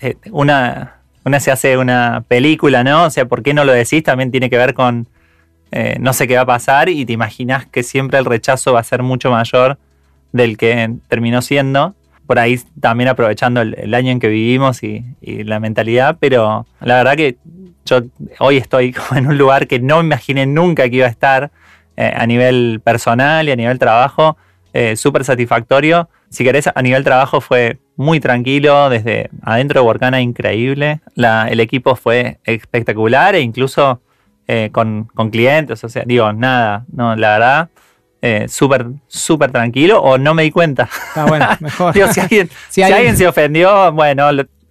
eh, 0.00 0.16
una 0.30 0.93
una 1.24 1.40
se 1.40 1.50
hace 1.50 1.76
una 1.78 2.24
película, 2.28 2.84
¿no? 2.84 3.04
O 3.04 3.10
sea, 3.10 3.26
¿por 3.26 3.42
qué 3.42 3.54
no 3.54 3.64
lo 3.64 3.72
decís? 3.72 4.02
También 4.02 4.30
tiene 4.30 4.50
que 4.50 4.58
ver 4.58 4.74
con 4.74 5.08
eh, 5.76 5.96
no 5.98 6.12
sé 6.12 6.28
qué 6.28 6.36
va 6.36 6.42
a 6.42 6.46
pasar 6.46 6.88
y 6.88 7.04
te 7.04 7.12
imaginas 7.12 7.66
que 7.66 7.82
siempre 7.82 8.16
el 8.18 8.24
rechazo 8.24 8.74
va 8.74 8.78
a 8.80 8.84
ser 8.84 9.02
mucho 9.02 9.30
mayor 9.32 9.76
del 10.32 10.56
que 10.56 10.94
terminó 11.08 11.42
siendo. 11.42 11.96
Por 12.28 12.38
ahí 12.38 12.60
también 12.80 13.08
aprovechando 13.08 13.60
el, 13.60 13.92
año 13.92 14.12
en 14.12 14.20
que 14.20 14.28
vivimos 14.28 14.82
y, 14.82 15.04
la 15.20 15.58
mentalidad, 15.60 16.16
pero 16.20 16.66
la 16.80 16.96
verdad 16.96 17.16
que 17.16 17.38
yo 17.84 18.02
hoy 18.38 18.58
estoy 18.58 18.92
como 19.08 19.18
en 19.18 19.26
un 19.26 19.36
lugar 19.36 19.66
que 19.66 19.80
no 19.80 20.00
imaginé 20.00 20.46
nunca 20.46 20.88
que 20.88 20.96
iba 20.96 21.06
a 21.06 21.10
estar 21.10 21.50
eh, 21.96 22.12
a 22.14 22.24
nivel 22.26 22.80
personal 22.84 23.48
y 23.48 23.50
a 23.50 23.56
nivel 23.56 23.78
trabajo, 23.78 24.36
eh, 24.72 24.94
súper 24.94 25.24
satisfactorio. 25.24 26.08
Si 26.30 26.44
querés, 26.44 26.68
a 26.72 26.82
nivel 26.82 27.02
trabajo 27.02 27.40
fue 27.40 27.78
muy 27.96 28.20
tranquilo, 28.20 28.88
desde 28.90 29.30
adentro 29.42 29.80
de 29.80 29.86
Workana 29.86 30.20
increíble. 30.20 31.00
el 31.16 31.60
equipo 31.60 31.96
fue 31.96 32.38
espectacular 32.44 33.34
e 33.34 33.40
incluso 33.40 34.00
eh, 34.46 34.70
con, 34.72 35.08
clientes, 35.30 35.82
o 35.84 35.88
sea, 35.88 36.02
digo, 36.04 36.32
nada, 36.32 36.84
no, 36.92 37.16
la 37.16 37.30
verdad, 37.30 37.68
eh, 38.20 38.46
súper, 38.48 38.86
súper 39.06 39.50
tranquilo 39.50 40.00
o 40.00 40.18
no 40.18 40.34
me 40.34 40.42
di 40.42 40.50
cuenta. 40.50 40.88
Está 41.08 41.26
bueno, 41.26 41.46
mejor. 41.60 41.94
si 41.94 42.20
alguien, 42.20 42.50
si, 42.68 42.82
alguien, 42.82 43.16
se 43.16 43.26
ofendió, 43.26 43.92
bueno, 43.92 44.28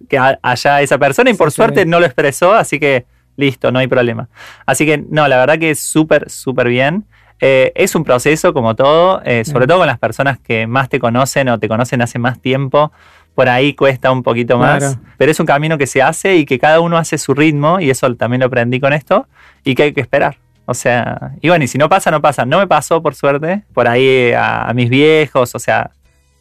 que 0.08 0.18
haya 0.18 0.82
esa 0.82 0.98
persona 0.98 1.30
y 1.30 1.34
por 1.34 1.50
suerte 1.50 1.86
no 1.86 1.98
lo 1.98 2.06
expresó, 2.06 2.52
así 2.52 2.78
que 2.78 3.06
listo, 3.36 3.72
no 3.72 3.78
hay 3.78 3.86
problema. 3.86 4.28
Así 4.66 4.86
que 4.86 4.98
no, 4.98 5.26
la 5.28 5.38
verdad 5.38 5.58
que 5.58 5.70
es 5.70 5.80
súper, 5.80 6.30
súper 6.30 6.68
bien. 6.68 7.04
Eh, 7.40 7.72
es 7.74 7.94
un 7.94 8.04
proceso 8.04 8.54
como 8.54 8.74
todo, 8.74 9.20
eh, 9.24 9.44
sobre 9.44 9.66
todo 9.66 9.78
con 9.78 9.86
las 9.86 9.98
personas 9.98 10.38
que 10.38 10.66
más 10.66 10.88
te 10.88 11.00
conocen 11.00 11.48
o 11.48 11.58
te 11.58 11.68
conocen 11.68 12.00
hace 12.00 12.18
más 12.18 12.40
tiempo. 12.40 12.92
Por 13.34 13.48
ahí 13.48 13.74
cuesta 13.74 14.12
un 14.12 14.22
poquito 14.22 14.58
más, 14.58 14.98
pero 15.18 15.30
es 15.32 15.40
un 15.40 15.46
camino 15.46 15.76
que 15.76 15.86
se 15.86 16.02
hace 16.02 16.36
y 16.36 16.44
que 16.44 16.58
cada 16.58 16.80
uno 16.80 16.96
hace 16.96 17.18
su 17.18 17.34
ritmo, 17.34 17.80
y 17.80 17.90
eso 17.90 18.14
también 18.14 18.40
lo 18.40 18.46
aprendí 18.46 18.78
con 18.78 18.92
esto, 18.92 19.26
y 19.64 19.74
que 19.74 19.84
hay 19.84 19.92
que 19.92 20.00
esperar. 20.00 20.38
O 20.66 20.74
sea, 20.74 21.32
y 21.40 21.48
bueno, 21.48 21.64
y 21.64 21.68
si 21.68 21.76
no 21.76 21.88
pasa, 21.88 22.10
no 22.10 22.22
pasa. 22.22 22.46
No 22.46 22.58
me 22.58 22.66
pasó, 22.66 23.02
por 23.02 23.14
suerte, 23.14 23.64
por 23.74 23.88
ahí 23.88 24.32
a, 24.32 24.70
mis 24.74 24.88
viejos, 24.88 25.54
o 25.54 25.58
sea, 25.58 25.90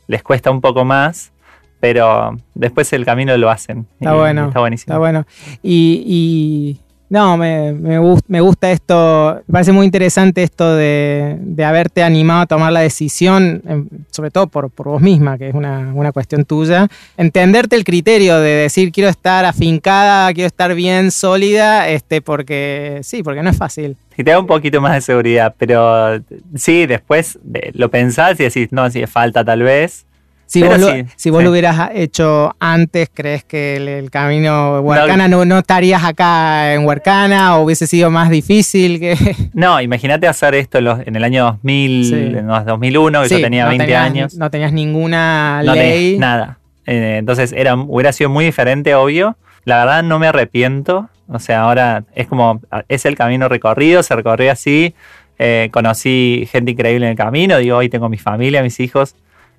les 0.07 0.21
cuesta 0.21 0.51
un 0.51 0.61
poco 0.61 0.85
más, 0.85 1.33
pero 1.79 2.37
después 2.53 2.93
el 2.93 3.05
camino 3.05 3.35
lo 3.37 3.49
hacen. 3.49 3.87
Está 3.99 4.13
bueno. 4.13 4.47
Está 4.47 4.59
buenísimo. 4.59 4.93
Está 4.93 4.99
bueno. 4.99 5.25
y 5.63 6.79
no, 7.13 7.37
me, 7.37 7.73
me, 7.73 7.99
me, 8.27 8.41
gusta 8.41 8.71
esto, 8.71 9.39
me 9.45 9.51
parece 9.51 9.71
muy 9.71 9.85
interesante 9.85 10.41
esto 10.41 10.75
de, 10.75 11.37
haberte 11.63 12.01
animado 12.01 12.41
a 12.41 12.45
tomar 12.47 12.73
la 12.73 12.79
decisión, 12.79 13.61
em, 13.67 13.87
sobre 14.09 14.31
todo 14.31 14.47
por, 14.47 14.71
vos 14.75 14.99
misma, 14.99 15.37
que 15.37 15.49
es 15.49 15.53
una, 15.53 16.11
cuestión 16.11 16.43
tuya. 16.43 16.87
Entenderte 17.15 17.75
el 17.75 17.83
criterio 17.83 18.39
de 18.39 18.49
decir 18.49 18.91
quiero 18.91 19.11
estar 19.11 19.45
afincada, 19.45 20.33
quiero 20.33 20.47
estar 20.47 20.73
bien 20.73 21.11
sólida, 21.11 21.87
este, 21.87 22.23
porque 22.23 23.01
sí, 23.03 23.21
porque 23.21 23.43
no 23.43 23.51
es 23.51 23.57
fácil. 23.57 23.95
Y 24.17 24.23
te 24.23 24.31
da 24.31 24.39
un 24.39 24.47
poquito 24.47 24.81
más 24.81 24.93
de 24.93 25.01
seguridad, 25.01 25.53
pero 25.55 26.19
sí, 26.55 26.87
después 26.87 27.37
lo 27.73 27.91
pensás 27.91 28.39
y 28.39 28.45
decís, 28.45 28.69
no, 28.71 28.89
si 28.89 29.03
es 29.03 29.09
falta 29.11 29.45
tal 29.45 29.61
vez. 29.61 30.07
Si, 30.53 30.61
vos, 30.61 30.79
lo, 30.79 30.87
si 31.15 31.31
vos 31.31 31.43
lo 31.43 31.49
hubieras 31.49 31.89
hecho 31.95 32.55
antes, 32.59 33.09
¿crees 33.11 33.43
que 33.43 33.77
el, 33.77 34.11
camino 34.11 34.81
Huarcana 34.81 35.27
no, 35.27 35.45
no, 35.45 35.57
estarías 35.57 36.03
acá 36.03 36.75
en 36.75 36.85
Huarcana 36.85 37.57
o 37.57 37.63
hubiese 37.63 37.87
sido 37.87 38.11
más 38.11 38.29
difícil? 38.29 38.99
Que... 38.99 39.17
No, 39.53 39.81
imagínate 39.81 40.27
hacer 40.27 40.53
esto 40.53 40.77
en, 40.77 41.15
el 41.15 41.23
año 41.23 41.45
2000, 41.45 42.13
en 42.13 42.47
2001, 42.47 43.23
que 43.23 43.29
yo 43.29 43.41
tenía 43.41 43.67
20 43.67 43.95
años. 43.95 44.35
No 44.35 44.51
tenías 44.51 44.71
ninguna 44.71 45.63
ley. 45.63 46.19
nada. 46.19 46.59
Eh, 46.85 47.15
entonces 47.17 47.51
era, 47.51 47.73
hubiera 47.73 48.13
sido 48.13 48.29
muy 48.29 48.45
diferente, 48.45 48.93
obvio. 48.93 49.35
La 49.65 49.79
verdad 49.79 50.03
no 50.03 50.19
me 50.19 50.27
arrepiento. 50.27 51.09
O 51.29 51.39
sea, 51.39 51.61
ahora 51.61 52.03
es 52.13 52.27
como, 52.27 52.61
es 52.89 53.05
el 53.05 53.15
camino 53.15 53.49
recorrido, 53.49 54.03
se 54.03 54.15
recorrió 54.15 54.51
así. 54.51 54.93
Eh, 55.39 55.69
conocí 55.71 56.47
gente 56.51 56.73
increíble 56.73 57.07
en 57.07 57.11
el 57.13 57.17
camino. 57.17 57.57
Digo, 57.57 57.77
hoy 57.77 57.89
tengo 57.89 58.07
mi 58.07 58.19
familia, 58.19 58.61
mis 58.61 58.79
hijos 58.79 59.15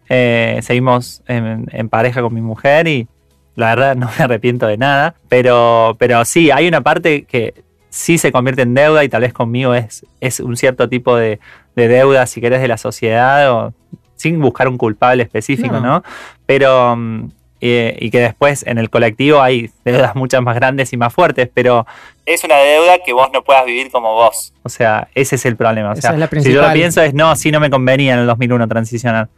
eh, 0.09 0.61
seguimos 0.63 1.23
en, 1.27 1.89
pareja 1.89 2.23
con 2.23 2.35
mi 2.35 2.41
mujer 2.41 2.89
y 2.89 3.09
la 3.57 3.75
verdad 3.75 3.97
no 3.97 4.11
me 4.19 4.25
arrepiento 4.25 4.67
de 4.67 4.77
nada. 4.77 5.15
Pero, 5.29 5.97
pero 5.99 6.25
sí, 6.25 6.51
hay 6.51 6.69
una 6.69 6.83
parte 6.83 7.25
que 7.25 7.55
sí 7.91 8.19
se 8.19 8.33
convierte 8.33 8.63
en 8.63 8.75
deuda 8.75 9.05
y 9.05 9.09
tal 9.09 9.23
vez 9.23 9.33
conmigo 9.33 9.75
es, 9.75 10.05
es 10.21 10.41
un 10.41 10.57
cierto 10.57 10.89
tipo 10.89 11.17
de, 11.17 11.39
deuda, 11.75 12.27
si 12.27 12.41
querés, 12.41 12.61
de 12.61 12.69
la 12.69 12.79
sociedad 12.79 13.53
o 13.53 13.75
sin 14.17 14.41
buscar 14.41 14.69
un 14.69 14.79
culpable 14.79 15.23
específico, 15.23 15.81
¿no? 15.81 16.03
Pero... 16.47 16.97
Mm, 16.97 17.31
eh, 17.67 17.97
y 17.99 18.11
que 18.11 18.21
después 18.21 18.63
en 18.67 18.77
el 18.77 18.91
colectivo 18.91 19.41
hay 19.41 19.71
deudas 19.87 20.15
muchas 20.17 20.43
más 20.43 20.55
grandes 20.55 20.93
y 20.93 20.99
más 20.99 21.15
fuertes, 21.15 21.49
pero 21.55 21.87
es 22.27 22.45
una 22.45 22.59
deuda 22.59 22.99
que 23.03 23.15
vos 23.15 23.31
no 23.33 23.43
puedas 23.43 23.65
vivir 23.65 23.91
como 23.91 24.13
vos. 24.13 24.53
O 24.65 24.69
sea, 24.69 25.09
ese 25.15 25.37
es 25.37 25.47
el 25.47 25.57
problema. 25.57 25.93
O 25.93 25.97
sea, 25.97 26.13
si 26.43 26.53
yo 26.53 26.61
lo 26.61 26.71
pienso 26.75 27.01
es, 27.01 27.15
no, 27.15 27.35
sí 27.37 27.51
no 27.51 27.61
me 27.61 27.71
convenía 27.71 28.13
en 28.13 28.21
el 28.21 28.27
2001 28.27 28.69
transicionar 28.69 29.29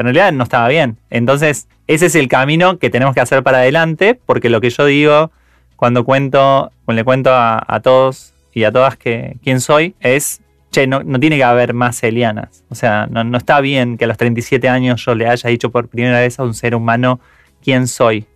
en 0.00 0.06
realidad 0.06 0.32
no 0.32 0.44
estaba 0.44 0.68
bien. 0.68 0.96
Entonces, 1.10 1.68
ese 1.86 2.06
es 2.06 2.14
el 2.14 2.28
camino 2.28 2.78
que 2.78 2.88
tenemos 2.88 3.14
que 3.14 3.20
hacer 3.20 3.42
para 3.42 3.58
adelante, 3.58 4.14
porque 4.14 4.48
lo 4.48 4.60
que 4.60 4.70
yo 4.70 4.86
digo 4.86 5.30
cuando 5.76 6.04
cuento, 6.04 6.70
cuando 6.84 7.00
le 7.00 7.04
cuento 7.04 7.30
a, 7.32 7.80
todos 7.82 8.34
y 8.52 8.64
a 8.64 8.72
todas 8.72 8.96
que 8.96 9.36
quién 9.42 9.60
soy, 9.60 9.94
es, 10.00 10.40
che, 10.70 10.86
no, 10.86 11.02
tiene 11.18 11.36
que 11.36 11.44
haber 11.44 11.74
más 11.74 12.02
Elianas. 12.02 12.64
O 12.68 12.74
sea, 12.74 13.08
no, 13.10 13.36
está 13.36 13.60
bien 13.60 13.96
que 13.96 14.04
a 14.04 14.08
los 14.08 14.16
37 14.16 14.68
años 14.68 15.04
yo 15.04 15.14
le 15.14 15.26
haya 15.26 15.48
dicho 15.48 15.70
por 15.70 15.88
primera 15.88 16.20
vez 16.20 16.38
a 16.38 16.44
un 16.44 16.54
ser 16.54 16.74
humano 16.74 17.18
quién 17.62 17.86
soy. 17.86 18.26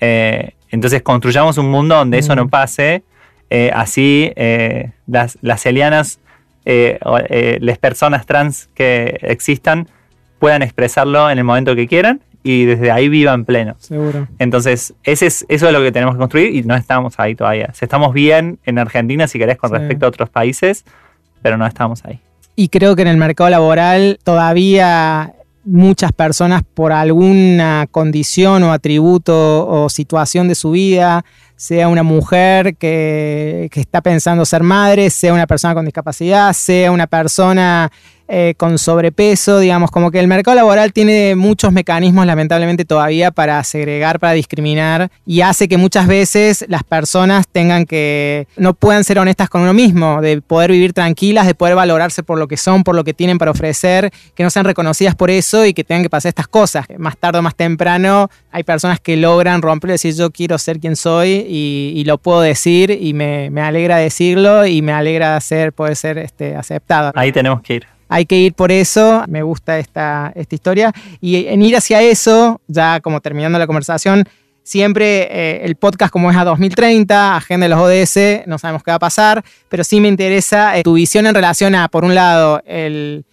Eh, 0.00 0.52
entonces 0.70 1.02
construyamos 1.02 1.58
un 1.58 1.70
mundo 1.70 1.96
donde 1.96 2.18
eso 2.18 2.34
no 2.34 2.48
pase. 2.48 3.04
Eh, 3.50 3.70
así 3.74 4.32
eh, 4.36 4.92
las, 5.06 5.38
las 5.42 5.64
Elianas, 5.66 6.18
las 6.64 7.78
personas 7.78 8.26
trans 8.26 8.68
que 8.74 9.18
existan, 9.22 9.86
puedan 10.38 10.62
expresarlo 10.62 11.30
en 11.30 11.38
el 11.38 11.44
momento 11.44 11.74
que 11.74 11.86
quieran 11.86 12.20
y 12.42 12.64
desde 12.64 12.92
ahí 12.92 13.08
vivan 13.08 13.44
pleno. 13.44 13.74
Seguro. 13.80 14.28
Entonces, 14.38 14.94
ese 15.02 15.26
es, 15.26 15.44
eso 15.48 15.66
es 15.66 15.72
lo 15.72 15.80
que 15.80 15.90
tenemos 15.90 16.14
que 16.14 16.18
construir 16.18 16.54
y 16.54 16.62
no 16.62 16.76
estamos 16.76 17.14
ahí 17.18 17.34
todavía. 17.34 17.72
Estamos 17.80 18.14
bien 18.14 18.60
en 18.64 18.78
Argentina, 18.78 19.26
si 19.26 19.38
querés, 19.38 19.56
con 19.56 19.72
respecto 19.72 20.06
a 20.06 20.10
otros 20.10 20.30
países, 20.30 20.84
pero 21.42 21.56
no 21.56 21.66
estamos 21.66 22.04
ahí. 22.04 22.20
Y 22.54 22.68
creo 22.68 22.94
que 22.94 23.02
en 23.02 23.08
el 23.08 23.16
mercado 23.16 23.50
laboral 23.50 24.18
todavía 24.22 25.34
muchas 25.64 26.12
personas 26.12 26.62
por 26.62 26.92
alguna 26.92 27.88
condición 27.90 28.62
o 28.62 28.72
atributo 28.72 29.66
o 29.66 29.88
situación 29.88 30.46
de 30.46 30.54
su 30.54 30.70
vida, 30.70 31.24
sea 31.56 31.88
una 31.88 32.04
mujer 32.04 32.76
que, 32.76 33.68
que 33.72 33.80
está 33.80 34.00
pensando 34.02 34.44
ser 34.44 34.62
madre, 34.62 35.10
sea 35.10 35.34
una 35.34 35.48
persona 35.48 35.74
con 35.74 35.84
discapacidad, 35.84 36.52
sea 36.52 36.92
una 36.92 37.08
persona 37.08 37.90
eh, 38.28 38.54
con 38.56 38.78
sobrepeso, 38.78 39.60
digamos, 39.60 39.90
como 39.90 40.10
que 40.10 40.18
el 40.18 40.26
mercado 40.26 40.56
laboral 40.56 40.92
tiene 40.92 41.36
muchos 41.36 41.72
mecanismos 41.72 42.26
lamentablemente 42.26 42.84
todavía 42.84 43.30
para 43.30 43.62
segregar, 43.62 44.18
para 44.18 44.32
discriminar 44.32 45.10
y 45.24 45.42
hace 45.42 45.68
que 45.68 45.76
muchas 45.76 46.08
veces 46.08 46.64
las 46.68 46.82
personas 46.82 47.46
tengan 47.46 47.86
que, 47.86 48.48
no 48.56 48.74
puedan 48.74 49.04
ser 49.04 49.20
honestas 49.20 49.48
con 49.48 49.62
uno 49.62 49.74
mismo, 49.74 50.20
de 50.20 50.40
poder 50.40 50.72
vivir 50.72 50.92
tranquilas, 50.92 51.46
de 51.46 51.54
poder 51.54 51.76
valorarse 51.76 52.24
por 52.24 52.36
lo 52.38 52.48
que 52.48 52.56
son, 52.56 52.82
por 52.82 52.96
lo 52.96 53.04
que 53.04 53.14
tienen 53.14 53.38
para 53.38 53.52
ofrecer, 53.52 54.10
que 54.34 54.42
no 54.42 54.50
sean 54.50 54.64
reconocidas 54.64 55.14
por 55.14 55.30
eso 55.30 55.64
y 55.64 55.72
que 55.72 55.84
tengan 55.84 56.02
que 56.02 56.10
pasar 56.10 56.30
estas 56.30 56.48
cosas. 56.48 56.86
Más 56.98 57.16
tarde 57.16 57.38
o 57.38 57.42
más 57.42 57.54
temprano 57.54 58.28
hay 58.50 58.64
personas 58.64 58.98
que 58.98 59.16
logran 59.16 59.62
romper 59.62 59.90
y 59.90 59.92
decir 59.92 60.14
yo 60.14 60.30
quiero 60.30 60.58
ser 60.58 60.80
quien 60.80 60.96
soy 60.96 61.46
y, 61.48 62.02
lo 62.06 62.18
puedo 62.18 62.40
decir 62.40 62.90
y 62.90 63.14
me, 63.14 63.50
alegra 63.60 63.96
decirlo 63.98 64.66
y 64.66 64.82
me 64.82 64.92
alegra 64.92 65.40
ser, 65.40 65.72
poder 65.72 65.96
ser 65.96 66.18
este, 66.18 66.56
aceptado. 66.56 67.12
Ahí 67.14 67.32
tenemos 67.32 67.62
que 67.62 67.74
ir 67.74 67.95
hay 68.08 68.26
que 68.26 68.36
ir 68.36 68.54
por 68.54 68.72
eso, 68.72 69.24
me 69.28 69.42
gusta 69.42 69.78
esta, 69.78 70.32
esta 70.34 70.54
historia. 70.54 70.92
Y 71.20 71.46
en 71.46 71.62
ir 71.62 71.76
hacia 71.76 72.02
eso, 72.02 72.60
ya 72.68 73.00
como 73.00 73.20
terminando 73.20 73.58
la 73.58 73.66
conversación, 73.66 74.28
siempre 74.66 75.28
eh, 75.30 75.64
el 75.64 75.76
podcast 75.76 76.12
como 76.12 76.30
es 76.30 76.36
a 76.36 76.44
2030, 76.44 77.36
agenda 77.36 77.66
de 77.66 77.70
los 77.70 77.80
ODS, 77.80 78.46
no 78.46 78.58
sabemos 78.58 78.82
qué 78.82 78.90
va 78.90 78.96
a 78.96 78.98
pasar, 78.98 79.44
pero 79.68 79.84
sí 79.84 80.00
me 80.00 80.08
interesa 80.08 80.76
eh, 80.76 80.82
tu 80.82 80.94
visión 80.94 81.26
en 81.26 81.34
relación 81.34 81.74
a, 81.76 81.88
por 81.88 82.04
un 82.04 82.14
lado, 82.14 82.60
el, 82.66 83.24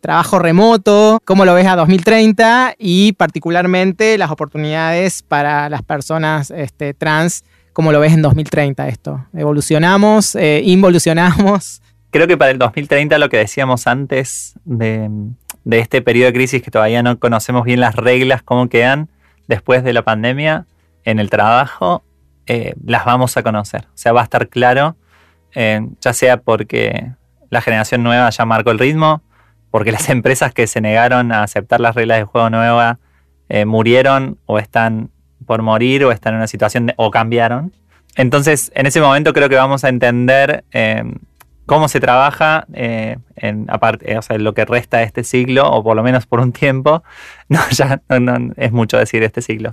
trabajo 0.00 0.38
remoto, 0.38 1.20
cómo 1.24 1.44
lo 1.44 1.52
ves 1.52 1.66
a 1.66 1.74
2030 1.74 2.76
y 2.78 3.12
particularmente 3.14 4.16
las 4.18 4.30
oportunidades 4.30 5.22
para 5.22 5.68
las 5.68 5.82
personas 5.82 6.52
este, 6.52 6.94
trans, 6.94 7.42
cómo 7.72 7.90
lo 7.90 7.98
ves 7.98 8.12
en 8.12 8.22
2030 8.22 8.86
esto. 8.86 9.26
¿Evolucionamos? 9.34 10.36
Eh, 10.36 10.62
¿Involucionamos? 10.64 11.82
Creo 12.10 12.26
que 12.26 12.36
para 12.36 12.50
el 12.50 12.58
2030 12.58 13.18
lo 13.18 13.28
que 13.28 13.38
decíamos 13.38 13.86
antes 13.86 14.54
de, 14.64 15.08
de 15.64 15.78
este 15.78 16.02
periodo 16.02 16.26
de 16.26 16.32
crisis 16.32 16.62
que 16.62 16.70
todavía 16.70 17.02
no 17.02 17.18
conocemos 17.18 17.64
bien 17.64 17.80
las 17.80 17.94
reglas, 17.96 18.42
cómo 18.42 18.68
quedan 18.68 19.08
después 19.46 19.84
de 19.84 19.92
la 19.92 20.02
pandemia 20.02 20.66
en 21.04 21.18
el 21.18 21.30
trabajo, 21.30 22.02
eh, 22.46 22.74
las 22.84 23.04
vamos 23.04 23.36
a 23.36 23.42
conocer. 23.42 23.82
O 23.86 23.96
sea, 23.96 24.12
va 24.12 24.22
a 24.22 24.24
estar 24.24 24.48
claro, 24.48 24.96
eh, 25.54 25.80
ya 26.00 26.12
sea 26.12 26.38
porque 26.38 27.12
la 27.50 27.60
generación 27.60 28.02
nueva 28.02 28.30
ya 28.30 28.44
marcó 28.44 28.70
el 28.70 28.78
ritmo, 28.78 29.22
porque 29.70 29.92
las 29.92 30.08
empresas 30.10 30.52
que 30.52 30.66
se 30.66 30.80
negaron 30.80 31.32
a 31.32 31.42
aceptar 31.42 31.80
las 31.80 31.94
reglas 31.94 32.18
de 32.18 32.24
juego 32.24 32.50
nueva 32.50 32.98
eh, 33.48 33.64
murieron 33.64 34.38
o 34.46 34.58
están 34.58 35.10
por 35.46 35.62
morir 35.62 36.04
o 36.04 36.12
están 36.12 36.34
en 36.34 36.38
una 36.38 36.46
situación 36.46 36.92
o 36.96 37.10
cambiaron. 37.10 37.72
Entonces, 38.16 38.70
en 38.74 38.86
ese 38.86 39.00
momento 39.00 39.32
creo 39.32 39.48
que 39.48 39.56
vamos 39.56 39.84
a 39.84 39.88
entender 39.88 40.64
cómo 41.70 41.86
se 41.86 42.00
trabaja 42.00 42.66
eh, 42.72 43.18
en 43.36 43.66
aparte, 43.70 44.18
o 44.18 44.22
sea, 44.22 44.36
lo 44.38 44.54
que 44.54 44.64
resta 44.64 44.98
de 44.98 45.04
este 45.04 45.22
siglo, 45.22 45.70
o 45.70 45.84
por 45.84 45.94
lo 45.94 46.02
menos 46.02 46.26
por 46.26 46.40
un 46.40 46.50
tiempo, 46.50 47.04
no, 47.48 47.60
ya 47.70 48.00
no, 48.08 48.52
es 48.56 48.72
mucho 48.72 48.98
decir 48.98 49.22
este 49.22 49.40
siglo. 49.40 49.70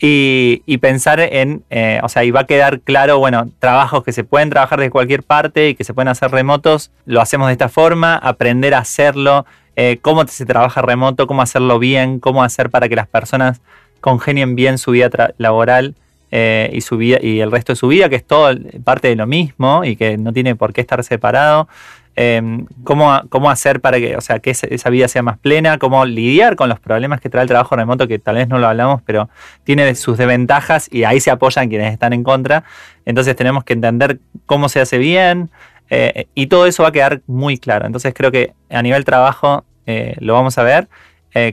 Y, 0.00 0.78
pensar 0.78 1.20
en, 1.20 1.62
eh, 1.68 2.00
o 2.02 2.08
sea, 2.08 2.24
y 2.24 2.30
va 2.30 2.40
a 2.40 2.44
quedar 2.44 2.80
claro, 2.80 3.18
bueno, 3.18 3.50
trabajos 3.58 4.02
que 4.04 4.12
se 4.12 4.24
pueden 4.24 4.48
trabajar 4.48 4.80
de 4.80 4.88
cualquier 4.88 5.22
parte 5.22 5.68
y 5.68 5.74
que 5.74 5.84
se 5.84 5.92
pueden 5.92 6.08
hacer 6.08 6.30
remotos, 6.30 6.90
lo 7.04 7.20
hacemos 7.20 7.48
de 7.48 7.52
esta 7.52 7.68
forma, 7.68 8.16
aprender 8.16 8.72
a 8.72 8.78
hacerlo, 8.78 9.44
eh, 9.76 9.98
cómo 10.00 10.26
se 10.26 10.46
trabaja 10.46 10.80
remoto, 10.80 11.26
cómo 11.26 11.42
hacerlo 11.42 11.78
bien, 11.78 12.20
cómo 12.20 12.42
hacer 12.42 12.70
para 12.70 12.88
que 12.88 12.96
las 12.96 13.06
personas 13.06 13.60
congenien 14.00 14.56
bien 14.56 14.78
su 14.78 14.92
vida 14.92 15.10
laboral 15.36 15.94
eh, 16.36 16.68
y, 16.72 16.80
su 16.80 16.96
vida, 16.96 17.18
y 17.22 17.38
el 17.38 17.52
resto 17.52 17.74
de 17.74 17.76
su 17.76 17.86
vida, 17.86 18.08
que 18.08 18.16
es 18.16 18.26
todo 18.26 18.52
parte 18.82 19.06
de 19.06 19.14
lo 19.14 19.24
mismo 19.24 19.84
y 19.84 19.94
que 19.94 20.18
no 20.18 20.32
tiene 20.32 20.56
por 20.56 20.72
qué 20.72 20.80
estar 20.80 21.04
separado. 21.04 21.68
Em, 22.16 22.66
cómo, 22.82 23.22
cómo, 23.28 23.50
hacer 23.50 23.80
para 23.80 24.00
que, 24.00 24.16
o 24.16 24.20
sea, 24.20 24.40
que 24.40 24.50
esa 24.50 24.90
vida 24.90 25.06
sea 25.06 25.22
más 25.22 25.38
plena, 25.38 25.78
cómo 25.78 26.04
lidiar 26.04 26.56
con 26.56 26.68
los 26.68 26.80
problemas 26.80 27.20
que 27.20 27.30
trae 27.30 27.42
el 27.42 27.48
trabajo 27.48 27.76
remoto, 27.76 28.08
que 28.08 28.18
tal 28.18 28.34
vez 28.34 28.48
no 28.48 28.58
lo 28.58 28.66
hablamos, 28.66 29.00
pero 29.06 29.28
tiene 29.62 29.94
sus 29.94 30.18
desventajas 30.18 30.88
y 30.90 31.04
ahí 31.04 31.20
se 31.20 31.30
apoyan 31.30 31.68
quienes 31.68 31.92
están 31.92 32.12
en 32.12 32.24
contra. 32.24 32.64
Entonces 33.04 33.36
tenemos 33.36 33.62
que 33.62 33.74
entender 33.74 34.18
cómo 34.44 34.68
se 34.68 34.80
hace 34.80 34.98
bien 34.98 35.50
eh, 35.88 36.26
y 36.34 36.48
todo 36.48 36.66
eso 36.66 36.82
va 36.82 36.88
a 36.88 36.92
quedar 36.92 37.20
muy 37.28 37.58
claro. 37.58 37.86
Entonces 37.86 38.12
creo 38.12 38.32
que 38.32 38.54
a 38.70 38.82
nivel 38.82 39.04
trabajo 39.04 39.64
eh, 39.86 40.16
lo 40.18 40.34
vamos 40.34 40.58
a 40.58 40.64
ver. 40.64 40.88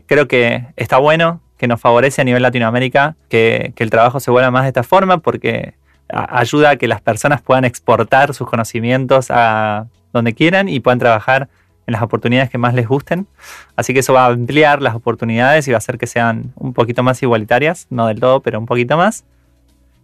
creo 0.08 0.28
que 0.28 0.66
está 0.76 0.98
bueno 0.98 1.40
que 1.62 1.68
nos 1.68 1.80
favorece 1.80 2.22
a 2.22 2.24
nivel 2.24 2.42
Latinoamérica 2.42 3.16
que, 3.30 3.72
el 3.78 3.92
trabajo 3.92 4.20
se 4.20 4.32
vuelva 4.32 4.50
más 4.50 4.64
de 4.64 4.70
esta 4.70 4.82
forma 4.82 5.20
porque 5.20 5.76
ayuda 6.10 6.72
a 6.72 6.76
que 6.78 6.88
las 6.88 7.02
personas 7.02 7.44
puedan 7.44 7.66
exportar 7.66 8.34
sus 8.34 8.50
conocimientos 8.50 9.28
a 9.30 9.86
donde 10.12 10.34
quieran 10.34 10.68
y 10.68 10.80
puedan 10.80 10.98
trabajar 10.98 11.50
en 11.86 11.92
las 11.92 12.02
oportunidades 12.02 12.50
que 12.50 12.58
más 12.58 12.74
les 12.74 12.88
gusten. 12.88 13.28
Así 13.76 13.94
que 13.94 14.00
eso 14.00 14.12
va 14.12 14.26
a 14.26 14.30
ampliar 14.30 14.82
las 14.82 14.96
oportunidades 14.96 15.68
y 15.68 15.72
va 15.72 15.76
a 15.76 15.78
hacer 15.78 16.00
que 16.00 16.08
sean 16.08 16.52
un 16.56 16.74
poquito 16.74 17.04
más 17.04 17.22
igualitarias, 17.22 17.86
no 17.92 18.08
del 18.08 18.20
todo, 18.20 18.40
pero 18.40 18.58
un 18.58 18.66
poquito 18.66 18.98
más. 18.98 19.24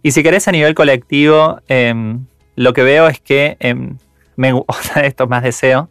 Y 0.04 0.12
si 0.12 0.22
querés 0.22 0.46
a 0.46 0.52
nivel 0.52 0.76
colectivo, 0.76 1.60
em, 1.66 2.24
lo 2.54 2.72
que 2.72 2.84
veo 2.84 3.08
es 3.08 3.18
que 3.18 3.56
em, 3.58 3.96
me 4.36 4.52
gusta 4.52 5.00
esto 5.04 5.26
más 5.26 5.42
deseo. 5.42 5.90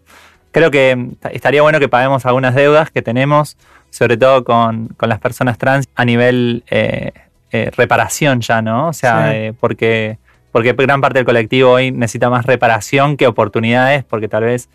Creo 0.51 0.71
que 0.71 1.09
estaría 1.33 1.61
bueno 1.61 1.81
que 1.81 1.89
paguemos 1.89 2.25
algunas 2.25 2.55
deudas 2.55 2.89
que 2.89 3.01
tenemos 3.01 3.57
sobre 3.97 4.15
todo 4.15 4.43
con, 4.43 4.89
las 5.01 5.19
personas 5.19 5.57
trans 5.57 5.87
a 5.95 6.05
nivel 6.05 6.63
eh, 6.69 7.13
eh, 7.51 7.71
reparación 7.75 8.41
ya, 8.41 8.61
¿no? 8.61 8.89
O 8.89 8.93
sea, 8.93 9.35
eh, 9.35 9.53
porque, 9.59 10.19
porque 10.51 10.73
gran 10.73 11.01
parte 11.01 11.17
del 11.17 11.25
colectivo 11.25 11.71
hoy 11.71 11.91
necesita 11.91 12.29
más 12.29 12.45
reparación 12.45 13.17
que 13.17 13.25
oportunidades, 13.25 14.03
porque 14.03 14.27
tal 14.27 14.43
vez 14.43 14.69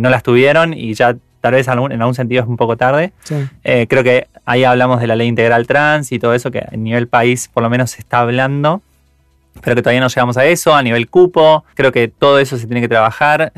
no 0.00 0.08
las 0.08 0.22
tuvieron 0.22 0.72
y 0.72 0.94
ya 0.94 1.16
tal 1.42 1.52
vez 1.52 1.68
en 1.68 2.00
algún 2.00 2.14
sentido 2.14 2.42
es 2.42 2.48
un 2.48 2.56
poco 2.56 2.78
tarde. 2.78 3.12
creo 3.62 4.02
que 4.02 4.28
ahí 4.46 4.64
hablamos 4.64 5.00
de 5.00 5.06
la 5.06 5.16
ley 5.16 5.28
integral 5.28 5.66
trans 5.66 6.12
y 6.12 6.18
todo 6.18 6.32
eso 6.32 6.50
que 6.50 6.60
a 6.60 6.76
nivel 6.76 7.08
país 7.08 7.50
por 7.52 7.62
lo 7.62 7.68
menos 7.68 7.90
se 7.90 8.00
está 8.00 8.20
hablando 8.20 8.80
pero 9.62 9.74
que 9.74 9.82
todavía 9.82 10.00
no 10.00 10.08
llegamos 10.08 10.36
a 10.36 10.44
eso, 10.46 10.74
a 10.74 10.82
nivel 10.82 11.08
cupo, 11.08 11.64
creo 11.74 11.90
que 11.90 12.08
todo 12.08 12.38
eso 12.38 12.56
se 12.56 12.66
tiene 12.66 12.80
que 12.80 12.88
trabajar 12.88 13.52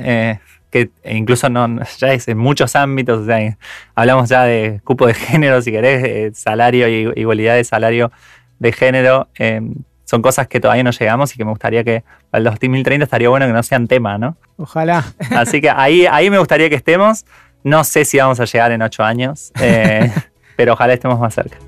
que 0.70 0.90
incluso 1.04 1.48
no, 1.48 1.82
ya 1.98 2.12
es 2.12 2.28
en 2.28 2.38
muchos 2.38 2.76
ámbitos, 2.76 3.20
o 3.20 3.26
sea, 3.26 3.56
hablamos 3.94 4.28
ya 4.28 4.44
de 4.44 4.80
cupo 4.84 5.06
de 5.06 5.14
género, 5.14 5.62
si 5.62 5.70
querés, 5.70 6.04
eh, 6.04 6.30
salario 6.34 6.88
y 6.88 7.12
igualdad 7.20 7.54
de 7.54 7.64
salario 7.64 8.12
de 8.58 8.72
género, 8.72 9.28
em, 9.36 9.74
son 10.04 10.22
cosas 10.22 10.48
que 10.48 10.58
todavía 10.58 10.82
no 10.82 10.90
llegamos 10.90 11.34
y 11.34 11.36
que 11.36 11.44
me 11.44 11.50
gustaría 11.50 11.84
que 11.84 12.02
para 12.30 12.38
el 12.38 12.44
2030 12.44 13.04
estaría 13.04 13.28
bueno 13.28 13.46
que 13.46 13.52
no 13.52 13.62
sean 13.62 13.86
tema, 13.86 14.16
¿no? 14.16 14.36
Ojalá. 14.56 15.04
Así 15.36 15.60
que 15.60 15.68
ahí, 15.68 16.06
ahí 16.06 16.30
me 16.30 16.38
gustaría 16.38 16.70
que 16.70 16.76
estemos. 16.76 17.26
No 17.62 17.84
sé 17.84 18.06
si 18.06 18.18
vamos 18.18 18.40
a 18.40 18.46
llegar 18.46 18.72
en 18.72 18.80
ocho 18.80 19.04
años, 19.04 19.52
eh, 19.60 20.10
pero 20.56 20.72
ojalá 20.72 20.94
estemos 20.94 21.20
más 21.20 21.34
cerca. 21.34 21.58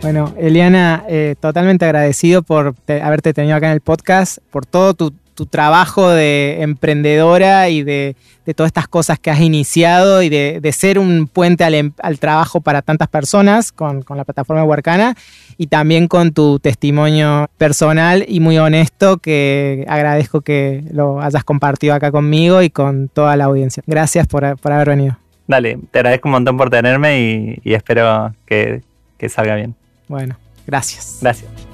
Bueno, 0.00 0.34
Eliana, 0.38 1.04
eh, 1.08 1.34
totalmente 1.40 1.84
agradecido 1.84 2.42
por 2.42 2.74
haberte 2.88 3.32
tenido 3.34 3.56
acá 3.56 3.66
en 3.66 3.72
el 3.72 3.80
podcast, 3.80 4.38
por 4.50 4.64
todo 4.66 4.94
tu 4.94 5.14
tu 5.34 5.46
trabajo 5.46 6.08
de 6.08 6.62
emprendedora 6.62 7.68
y 7.68 7.82
de, 7.82 8.16
todas 8.54 8.68
estas 8.68 8.88
cosas 8.88 9.18
que 9.18 9.30
has 9.30 9.40
iniciado 9.40 10.22
y 10.22 10.28
de, 10.28 10.72
ser 10.72 10.98
un 10.98 11.26
puente 11.26 11.64
al, 11.64 11.74
em, 11.74 11.92
trabajo 12.18 12.60
para 12.60 12.82
tantas 12.82 13.08
personas 13.08 13.72
con, 13.72 14.04
la 14.08 14.24
plataforma 14.24 14.64
Huarcana 14.64 15.16
y 15.56 15.66
también 15.66 16.08
con 16.08 16.32
tu 16.32 16.58
testimonio 16.58 17.48
personal 17.58 18.24
y 18.28 18.40
muy 18.40 18.58
honesto 18.58 19.18
que 19.18 19.84
agradezco 19.88 20.40
que 20.40 20.84
lo 20.92 21.20
hayas 21.20 21.44
compartido 21.44 21.94
acá 21.94 22.10
conmigo 22.10 22.62
y 22.62 22.70
con 22.70 23.08
toda 23.08 23.36
la 23.36 23.44
audiencia. 23.44 23.82
Gracias 23.86 24.26
por, 24.26 24.44
haber 24.44 24.88
venido. 24.88 25.18
Dale, 25.46 25.78
te 25.90 25.98
agradezco 25.98 26.28
un 26.28 26.32
montón 26.32 26.56
por 26.56 26.70
tenerme 26.70 27.60
y, 27.64 27.74
espero 27.74 28.34
que, 28.46 28.82
que 29.18 29.28
salga 29.28 29.56
bien. 29.56 29.74
Bueno, 30.08 30.36
gracias. 30.66 31.18
Gracias. 31.20 31.73